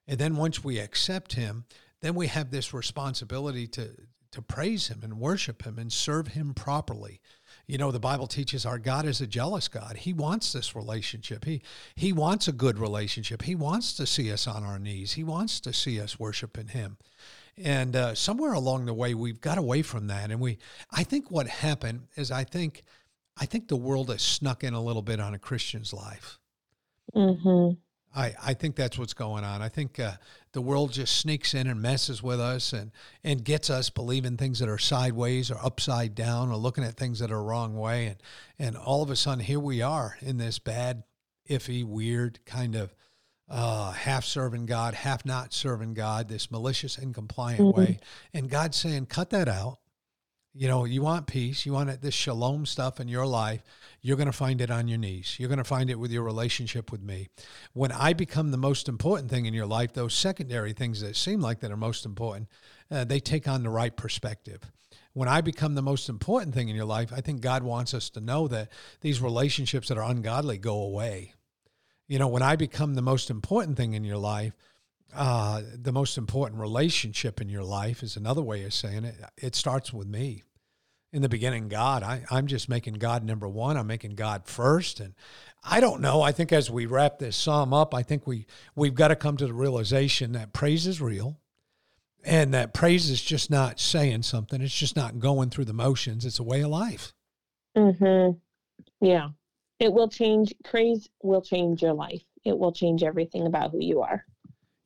and 0.07 0.19
then 0.19 0.37
once 0.37 0.63
we 0.63 0.79
accept 0.79 1.33
him, 1.35 1.65
then 2.01 2.15
we 2.15 2.27
have 2.27 2.51
this 2.51 2.75
responsibility 2.75 3.67
to 3.69 3.91
to 4.33 4.43
praise 4.43 4.89
him 4.89 5.01
and 5.03 5.21
worship 5.21 5.65
him 5.65 5.79
and 5.79 5.93
serve 5.93 6.29
him 6.29 6.55
properly. 6.55 7.21
You 7.67 7.77
know, 7.77 7.91
the 7.91 8.01
Bible 8.01 8.27
teaches 8.27 8.65
our 8.65 8.79
God 8.79 9.05
is 9.05 9.21
a 9.21 9.27
jealous 9.27 9.69
God. 9.69 9.99
He 9.99 10.15
wants 10.15 10.53
this 10.53 10.75
relationship. 10.75 11.45
He 11.45 11.63
he 11.95 12.13
wants 12.13 12.49
a 12.49 12.53
good 12.53 12.79
relationship. 12.79 13.43
He 13.43 13.55
wants 13.55 13.93
to 13.95 14.07
see 14.07 14.33
us 14.33 14.47
on 14.47 14.65
our 14.65 14.79
knees. 14.79 15.13
He 15.13 15.25
wants 15.25 15.61
to 15.61 15.73
see 15.73 16.01
us 16.01 16.19
worshiping 16.19 16.69
him. 16.69 16.97
And 17.57 17.95
uh, 17.95 18.15
somewhere 18.15 18.55
along 18.55 18.87
the 18.87 18.95
way, 18.95 19.15
we've 19.15 19.41
got 19.41 19.59
away 19.59 19.83
from 19.83 20.07
that. 20.07 20.31
And 20.31 20.41
we, 20.41 20.59
I 20.91 21.05
think 21.05 21.31
what 21.31 21.47
happened 21.47 22.09
is, 22.17 22.31
I 22.31 22.45
think, 22.45 22.83
I 23.37 23.45
think 23.45 23.69
the 23.69 23.77
world 23.77 24.09
has 24.09 24.23
snuck 24.23 24.65
in 24.65 24.73
a 24.73 24.83
little 24.83 25.03
bit 25.03 25.21
on 25.21 25.35
a 25.35 25.39
Christian's 25.39 25.93
life. 25.93 26.39
Mm-hmm. 27.15 27.75
I, 28.15 28.35
I 28.43 28.55
think 28.55 28.77
that's 28.77 28.99
what's 28.99 29.15
going 29.15 29.43
on. 29.45 29.63
I 29.63 29.69
think 29.69 29.99
uh, 29.99 30.13
the 30.53 30.61
world 30.61 30.93
just 30.93 31.17
sneaks 31.19 31.55
in 31.55 31.67
and 31.67 31.81
messes 31.81 32.23
with 32.23 32.41
us 32.41 32.73
and, 32.73 32.91
and 33.25 33.43
gets 33.43 33.71
us 33.71 33.89
believing 33.89 34.37
things 34.37 34.59
that 34.59 34.69
are 34.69 34.79
sideways 34.79 35.51
or 35.51 35.57
upside 35.63 36.15
down 36.15 36.51
or 36.51 36.57
looking 36.57 36.85
at 36.85 36.95
things 36.95 37.21
that 37.21 37.33
are 37.33 37.43
wrong 37.43 37.75
way. 37.77 38.07
And, 38.07 38.17
and 38.59 38.77
all 38.77 39.03
of 39.03 39.11
a 39.11 39.17
sudden, 39.17 39.45
here 39.45 39.61
we 39.61 39.81
are 39.81 40.19
in 40.21 40.37
this 40.37 40.59
bad, 40.59 41.05
iffy, 41.49 41.85
weird 41.85 42.41
kind 42.45 42.75
of 42.75 42.95
uh, 43.49 43.93
half 43.93 44.25
serving 44.25 44.67
God, 44.67 44.95
half 44.95 45.25
not 45.25 45.55
serving 45.55 45.95
God, 45.95 46.29
this 46.29 46.51
malicious, 46.51 46.99
incompliant 46.99 47.61
mm-hmm. 47.61 47.81
way. 47.81 47.99
And 48.35 48.51
God's 48.51 48.77
saying, 48.77 49.07
cut 49.07 49.31
that 49.31 49.49
out. 49.49 49.79
You 50.55 50.69
know, 50.69 50.85
you 50.85 51.01
want 51.01 51.27
peace, 51.27 51.65
you 51.65 51.73
want 51.73 52.03
this 52.03 52.13
shalom 52.13 52.67
stuff 52.67 53.01
in 53.01 53.09
your 53.09 53.27
life, 53.27 53.63
you're 54.03 54.19
going 54.19 54.27
to 54.27 54.33
find 54.33 54.61
it 54.61 54.71
on 54.71 54.87
your 54.87 54.99
knees. 54.99 55.37
You're 55.39 55.49
going 55.49 55.57
to 55.57 55.65
find 55.65 55.89
it 55.89 55.99
with 55.99 56.11
your 56.11 56.25
relationship 56.25 56.93
with 56.93 57.03
me. 57.03 57.29
When 57.73 57.91
I 57.91 58.13
become 58.13 58.51
the 58.51 58.59
most 58.59 58.87
important 58.87 59.31
thing 59.31 59.47
in 59.47 59.55
your 59.55 59.65
life, 59.67 59.95
those 59.95 60.13
secondary 60.13 60.75
things 60.75 61.01
that 61.01 61.17
seem 61.17 61.41
like 61.41 61.61
that 61.61 61.71
are 61.71 61.77
most 61.77 62.05
important, 62.05 62.49
uh, 62.91 63.05
they 63.05 63.19
take 63.19 63.49
on 63.49 63.63
the 63.63 63.71
right 63.71 63.97
perspective. 63.97 64.71
When 65.15 65.29
I 65.29 65.41
become 65.41 65.75
the 65.75 65.83
most 65.83 66.11
important 66.11 66.55
thing 66.55 66.69
in 66.69 66.77
your 66.77 66.85
life, 66.85 67.13
I 67.15 67.23
think 67.23 67.41
God 67.41 67.63
wants 67.63 67.95
us 67.95 68.11
to 68.11 68.21
know 68.21 68.47
that 68.49 68.71
these 69.01 69.23
relationships 69.23 69.89
that 69.89 69.97
are 69.97 70.11
ungodly 70.11 70.59
go 70.59 70.83
away. 70.83 71.33
You 72.09 72.19
know, 72.19 72.29
when 72.29 72.43
I 72.43 72.57
become 72.57 72.95
the 72.95 73.03
most 73.03 73.31
important 73.31 73.79
thing 73.79 73.95
in 73.95 74.05
your 74.05 74.19
life, 74.19 74.53
uh, 75.15 75.63
the 75.75 75.93
most 75.93 76.17
important 76.17 76.61
relationship 76.61 77.41
in 77.41 77.49
your 77.49 77.65
life 77.65 78.03
is 78.03 78.17
another 78.17 78.43
way 78.43 78.65
of 78.65 78.73
saying 78.73 79.05
it. 79.05 79.17
It 79.37 79.55
starts 79.55 79.93
with 79.93 80.07
me. 80.07 80.43
In 81.13 81.21
the 81.21 81.29
beginning, 81.29 81.69
God, 81.69 82.03
I, 82.03 82.25
I'm 82.31 82.47
just 82.47 82.71
making 82.71 82.95
God 82.95 83.23
number 83.23 83.47
one. 83.47 83.77
I'm 83.77 83.87
making 83.87 84.15
God 84.15 84.47
first. 84.47 84.99
And 84.99 85.13
I 85.63 85.79
don't 85.79 86.01
know. 86.01 86.23
I 86.23 86.33
think 86.33 86.53
as 86.53 86.71
we 86.71 86.87
wrap 86.87 87.19
this 87.19 87.37
psalm 87.37 87.75
up, 87.75 87.95
I 87.95 88.03
think 88.03 88.27
we, 88.27 88.47
we've 88.75 88.95
got 88.95 89.09
to 89.09 89.17
come 89.17 89.37
to 89.37 89.47
the 89.47 89.53
realization 89.53 90.33
that 90.33 90.55
praise 90.55 90.87
is 90.87 91.03
real 91.03 91.39
and 92.25 92.55
that 92.55 92.73
praise 92.73 93.11
is 93.11 93.21
just 93.21 93.51
not 93.51 93.79
saying 93.79 94.23
something. 94.23 94.63
It's 94.63 94.75
just 94.75 94.97
not 94.97 95.19
going 95.19 95.51
through 95.51 95.67
the 95.67 95.75
motions. 95.75 96.25
It's 96.25 96.39
a 96.39 96.45
way 96.45 96.63
of 96.63 96.71
life. 96.71 97.13
Mm-hmm. 97.77 98.39
Yeah. 99.05 99.29
It 99.79 99.93
will 99.93 100.09
change. 100.09 100.55
Praise 100.65 101.11
will 101.23 101.43
change 101.43 101.83
your 101.83 101.93
life. 101.93 102.23
It 102.45 102.57
will 102.57 102.73
change 102.73 103.03
everything 103.03 103.47
about 103.47 103.73
who 103.73 103.81
you 103.81 104.01
are. 104.01 104.25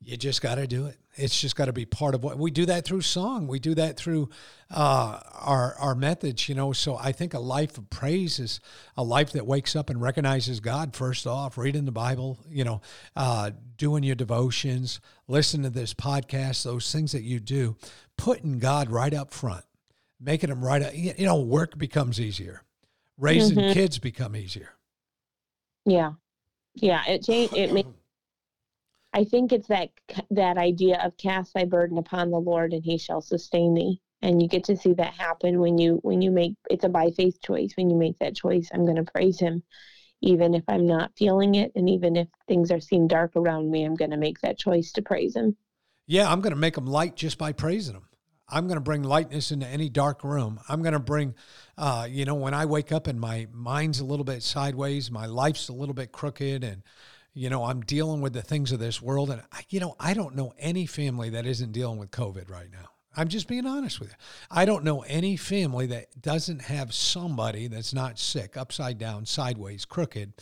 You 0.06 0.16
just 0.16 0.40
got 0.40 0.54
to 0.54 0.68
do 0.68 0.86
it. 0.86 0.98
It's 1.16 1.40
just 1.40 1.56
got 1.56 1.64
to 1.64 1.72
be 1.72 1.84
part 1.84 2.14
of 2.14 2.22
what 2.22 2.38
we 2.38 2.52
do 2.52 2.64
that 2.66 2.84
through 2.84 3.00
song. 3.00 3.48
We 3.48 3.58
do 3.58 3.74
that 3.74 3.96
through 3.96 4.28
uh, 4.70 5.18
our 5.34 5.74
our 5.80 5.96
methods, 5.96 6.48
you 6.48 6.54
know. 6.54 6.72
So 6.72 6.96
I 6.96 7.10
think 7.10 7.34
a 7.34 7.40
life 7.40 7.76
of 7.76 7.90
praise 7.90 8.38
is 8.38 8.60
a 8.96 9.02
life 9.02 9.32
that 9.32 9.48
wakes 9.48 9.74
up 9.74 9.90
and 9.90 10.00
recognizes 10.00 10.60
God 10.60 10.94
first 10.94 11.26
off, 11.26 11.58
reading 11.58 11.86
the 11.86 11.90
Bible, 11.92 12.38
you 12.48 12.62
know, 12.62 12.82
uh, 13.16 13.50
doing 13.76 14.04
your 14.04 14.14
devotions, 14.14 15.00
listening 15.26 15.64
to 15.64 15.70
this 15.70 15.92
podcast, 15.92 16.62
those 16.62 16.92
things 16.92 17.10
that 17.10 17.22
you 17.22 17.40
do, 17.40 17.76
putting 18.16 18.60
God 18.60 18.88
right 18.88 19.12
up 19.12 19.32
front, 19.32 19.64
making 20.20 20.50
him 20.50 20.64
right. 20.64 20.82
Up, 20.82 20.92
you 20.94 21.26
know, 21.26 21.40
work 21.40 21.76
becomes 21.76 22.20
easier, 22.20 22.62
raising 23.18 23.58
mm-hmm. 23.58 23.72
kids 23.72 23.98
become 23.98 24.36
easier. 24.36 24.70
Yeah, 25.84 26.12
yeah. 26.74 27.02
It 27.08 27.24
change. 27.24 27.52
It 27.54 27.72
makes 27.72 27.88
I 29.16 29.24
think 29.24 29.50
it's 29.50 29.68
that 29.68 29.88
that 30.30 30.58
idea 30.58 31.00
of 31.02 31.16
cast 31.16 31.54
thy 31.54 31.64
burden 31.64 31.96
upon 31.96 32.30
the 32.30 32.38
Lord 32.38 32.74
and 32.74 32.84
he 32.84 32.98
shall 32.98 33.22
sustain 33.22 33.72
thee. 33.72 34.02
And 34.20 34.42
you 34.42 34.48
get 34.48 34.64
to 34.64 34.76
see 34.76 34.92
that 34.92 35.14
happen 35.14 35.58
when 35.58 35.78
you 35.78 36.00
when 36.02 36.20
you 36.20 36.30
make 36.30 36.54
it's 36.68 36.84
a 36.84 36.90
by 36.90 37.10
faith 37.10 37.40
choice. 37.42 37.72
When 37.76 37.88
you 37.88 37.96
make 37.96 38.18
that 38.18 38.36
choice, 38.36 38.68
I'm 38.74 38.84
going 38.84 39.02
to 39.02 39.10
praise 39.10 39.40
him 39.40 39.62
even 40.20 40.54
if 40.54 40.64
I'm 40.68 40.86
not 40.86 41.12
feeling 41.16 41.54
it 41.54 41.72
and 41.74 41.88
even 41.88 42.16
if 42.16 42.28
things 42.46 42.70
are 42.70 42.80
seem 42.80 43.06
dark 43.08 43.32
around 43.36 43.70
me, 43.70 43.84
I'm 43.84 43.94
going 43.94 44.10
to 44.10 44.16
make 44.18 44.40
that 44.42 44.58
choice 44.58 44.92
to 44.92 45.02
praise 45.02 45.34
him. 45.34 45.56
Yeah, 46.06 46.30
I'm 46.30 46.42
going 46.42 46.52
to 46.52 46.58
make 46.58 46.74
them 46.74 46.86
light 46.86 47.16
just 47.16 47.38
by 47.38 47.52
praising 47.52 47.94
him. 47.94 48.08
I'm 48.48 48.66
going 48.66 48.76
to 48.76 48.82
bring 48.82 49.02
lightness 49.02 49.50
into 49.50 49.66
any 49.66 49.88
dark 49.88 50.24
room. 50.24 50.60
I'm 50.68 50.82
going 50.82 50.92
to 50.92 51.00
bring, 51.00 51.34
uh, 51.76 52.06
you 52.08 52.24
know, 52.24 52.34
when 52.34 52.54
I 52.54 52.66
wake 52.66 52.92
up 52.92 53.06
and 53.06 53.18
my 53.18 53.48
mind's 53.52 53.98
a 53.98 54.04
little 54.04 54.24
bit 54.24 54.42
sideways, 54.42 55.10
my 55.10 55.26
life's 55.26 55.68
a 55.68 55.72
little 55.72 55.94
bit 55.94 56.12
crooked, 56.12 56.62
and 56.62 56.82
you 57.36 57.50
know, 57.50 57.64
I'm 57.64 57.82
dealing 57.82 58.22
with 58.22 58.32
the 58.32 58.40
things 58.40 58.72
of 58.72 58.78
this 58.78 59.02
world. 59.02 59.30
And, 59.30 59.42
I, 59.52 59.60
you 59.68 59.78
know, 59.78 59.94
I 60.00 60.14
don't 60.14 60.34
know 60.34 60.54
any 60.58 60.86
family 60.86 61.28
that 61.30 61.44
isn't 61.44 61.72
dealing 61.72 61.98
with 61.98 62.10
COVID 62.10 62.50
right 62.50 62.70
now. 62.72 62.88
I'm 63.14 63.28
just 63.28 63.46
being 63.46 63.66
honest 63.66 64.00
with 64.00 64.08
you. 64.08 64.14
I 64.50 64.64
don't 64.64 64.84
know 64.84 65.02
any 65.02 65.36
family 65.36 65.86
that 65.86 66.20
doesn't 66.20 66.62
have 66.62 66.94
somebody 66.94 67.68
that's 67.68 67.92
not 67.92 68.18
sick, 68.18 68.56
upside 68.56 68.96
down, 68.98 69.26
sideways, 69.26 69.84
crooked. 69.84 70.32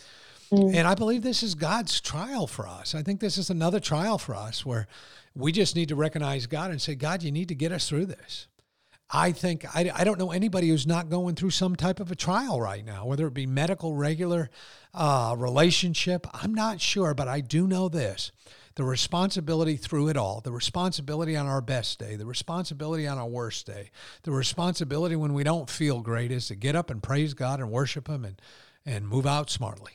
Mm. 0.53 0.73
And 0.73 0.87
I 0.87 0.95
believe 0.95 1.23
this 1.23 1.43
is 1.43 1.57
God's 1.57 2.01
trial 2.01 2.47
for 2.47 2.69
us. 2.69 2.95
I 2.95 3.03
think 3.03 3.19
this 3.19 3.39
is 3.39 3.51
another 3.51 3.81
trial 3.81 4.17
for 4.17 4.37
us 4.37 4.65
where 4.65 4.87
we 5.35 5.51
just 5.51 5.75
need 5.75 5.89
to 5.89 5.97
recognize 5.97 6.47
God 6.47 6.71
and 6.71 6.81
say, 6.81 6.95
God, 6.95 7.25
you 7.25 7.33
need 7.33 7.49
to 7.49 7.57
get 7.57 7.73
us 7.73 7.89
through 7.89 8.07
this. 8.07 8.47
I 9.11 9.33
think 9.33 9.65
I, 9.75 9.91
I 9.95 10.05
don't 10.05 10.19
know 10.19 10.33
anybody 10.33 10.69
who's 10.69 10.87
not 10.87 11.11
going 11.11 11.35
through 11.35 11.51
some 11.51 11.77
type 11.77 12.01
of 12.01 12.11
a 12.11 12.17
trial 12.17 12.61
right 12.61 12.85
now, 12.85 13.07
whether 13.07 13.27
it 13.27 13.35
be 13.35 13.47
medical, 13.47 13.95
regular, 13.95 14.51
uh, 14.93 15.35
relationship. 15.39 16.27
I'm 16.33 16.55
not 16.55 16.81
sure, 16.81 17.15
but 17.15 17.29
I 17.29 17.41
do 17.41 17.67
know 17.67 17.89
this 17.89 18.33
the 18.77 18.85
responsibility 18.85 19.77
through 19.77 20.09
it 20.09 20.17
all, 20.17 20.41
the 20.41 20.51
responsibility 20.51 21.37
on 21.37 21.47
our 21.47 21.61
best 21.61 21.99
day, 21.99 22.17
the 22.17 22.27
responsibility 22.27 23.07
on 23.07 23.19
our 23.19 23.29
worst 23.29 23.67
day, 23.67 23.91
the 24.25 24.33
responsibility 24.33 25.15
when 25.15 25.33
we 25.33 25.45
don't 25.45 25.71
feel 25.71 26.01
great 26.01 26.33
is 26.33 26.49
to 26.49 26.57
get 26.57 26.75
up 26.75 26.91
and 26.91 27.03
praise 27.03 27.35
God 27.35 27.61
and 27.61 27.71
worship 27.71 28.09
Him 28.09 28.25
and, 28.25 28.41
and 28.85 29.07
move 29.07 29.27
out 29.27 29.49
smartly. 29.49 29.93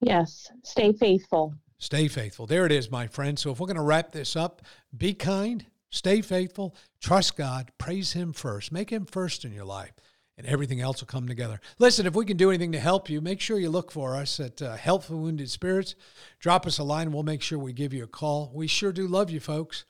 Yes, 0.00 0.50
stay 0.62 0.92
faithful. 0.92 1.54
Stay 1.78 2.08
faithful. 2.08 2.46
There 2.46 2.66
it 2.66 2.72
is, 2.72 2.90
my 2.90 3.06
friend. 3.06 3.38
So 3.38 3.50
if 3.50 3.60
we're 3.60 3.66
going 3.66 3.76
to 3.76 3.82
wrap 3.82 4.10
this 4.10 4.34
up, 4.34 4.62
be 4.96 5.12
kind, 5.12 5.66
Stay 5.90 6.20
faithful, 6.20 6.76
trust 7.00 7.36
God, 7.36 7.70
praise 7.78 8.12
Him 8.12 8.32
first, 8.32 8.72
make 8.72 8.90
Him 8.90 9.06
first 9.06 9.44
in 9.44 9.52
your 9.52 9.64
life, 9.64 9.94
and 10.36 10.46
everything 10.46 10.80
else 10.80 11.00
will 11.00 11.06
come 11.06 11.26
together. 11.26 11.60
Listen, 11.78 12.06
if 12.06 12.14
we 12.14 12.26
can 12.26 12.36
do 12.36 12.50
anything 12.50 12.72
to 12.72 12.80
help 12.80 13.08
you, 13.08 13.20
make 13.20 13.40
sure 13.40 13.58
you 13.58 13.70
look 13.70 13.90
for 13.90 14.14
us 14.14 14.38
at 14.38 14.60
uh, 14.60 14.76
Help 14.76 15.04
for 15.04 15.16
Wounded 15.16 15.50
Spirits. 15.50 15.94
Drop 16.40 16.66
us 16.66 16.78
a 16.78 16.84
line, 16.84 17.10
we'll 17.10 17.22
make 17.22 17.40
sure 17.40 17.58
we 17.58 17.72
give 17.72 17.94
you 17.94 18.04
a 18.04 18.08
call. 18.08 18.52
We 18.54 18.66
sure 18.66 18.92
do 18.92 19.06
love 19.06 19.30
you, 19.30 19.40
folks. 19.40 19.84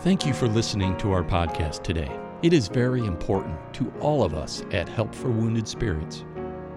Thank 0.00 0.26
you 0.26 0.34
for 0.34 0.48
listening 0.48 0.98
to 0.98 1.12
our 1.12 1.24
podcast 1.24 1.82
today. 1.82 2.14
It 2.42 2.52
is 2.52 2.68
very 2.68 3.06
important 3.06 3.56
to 3.72 3.90
all 4.00 4.22
of 4.22 4.34
us 4.34 4.62
at 4.70 4.86
Help 4.86 5.14
for 5.14 5.30
Wounded 5.30 5.66
Spirits 5.66 6.26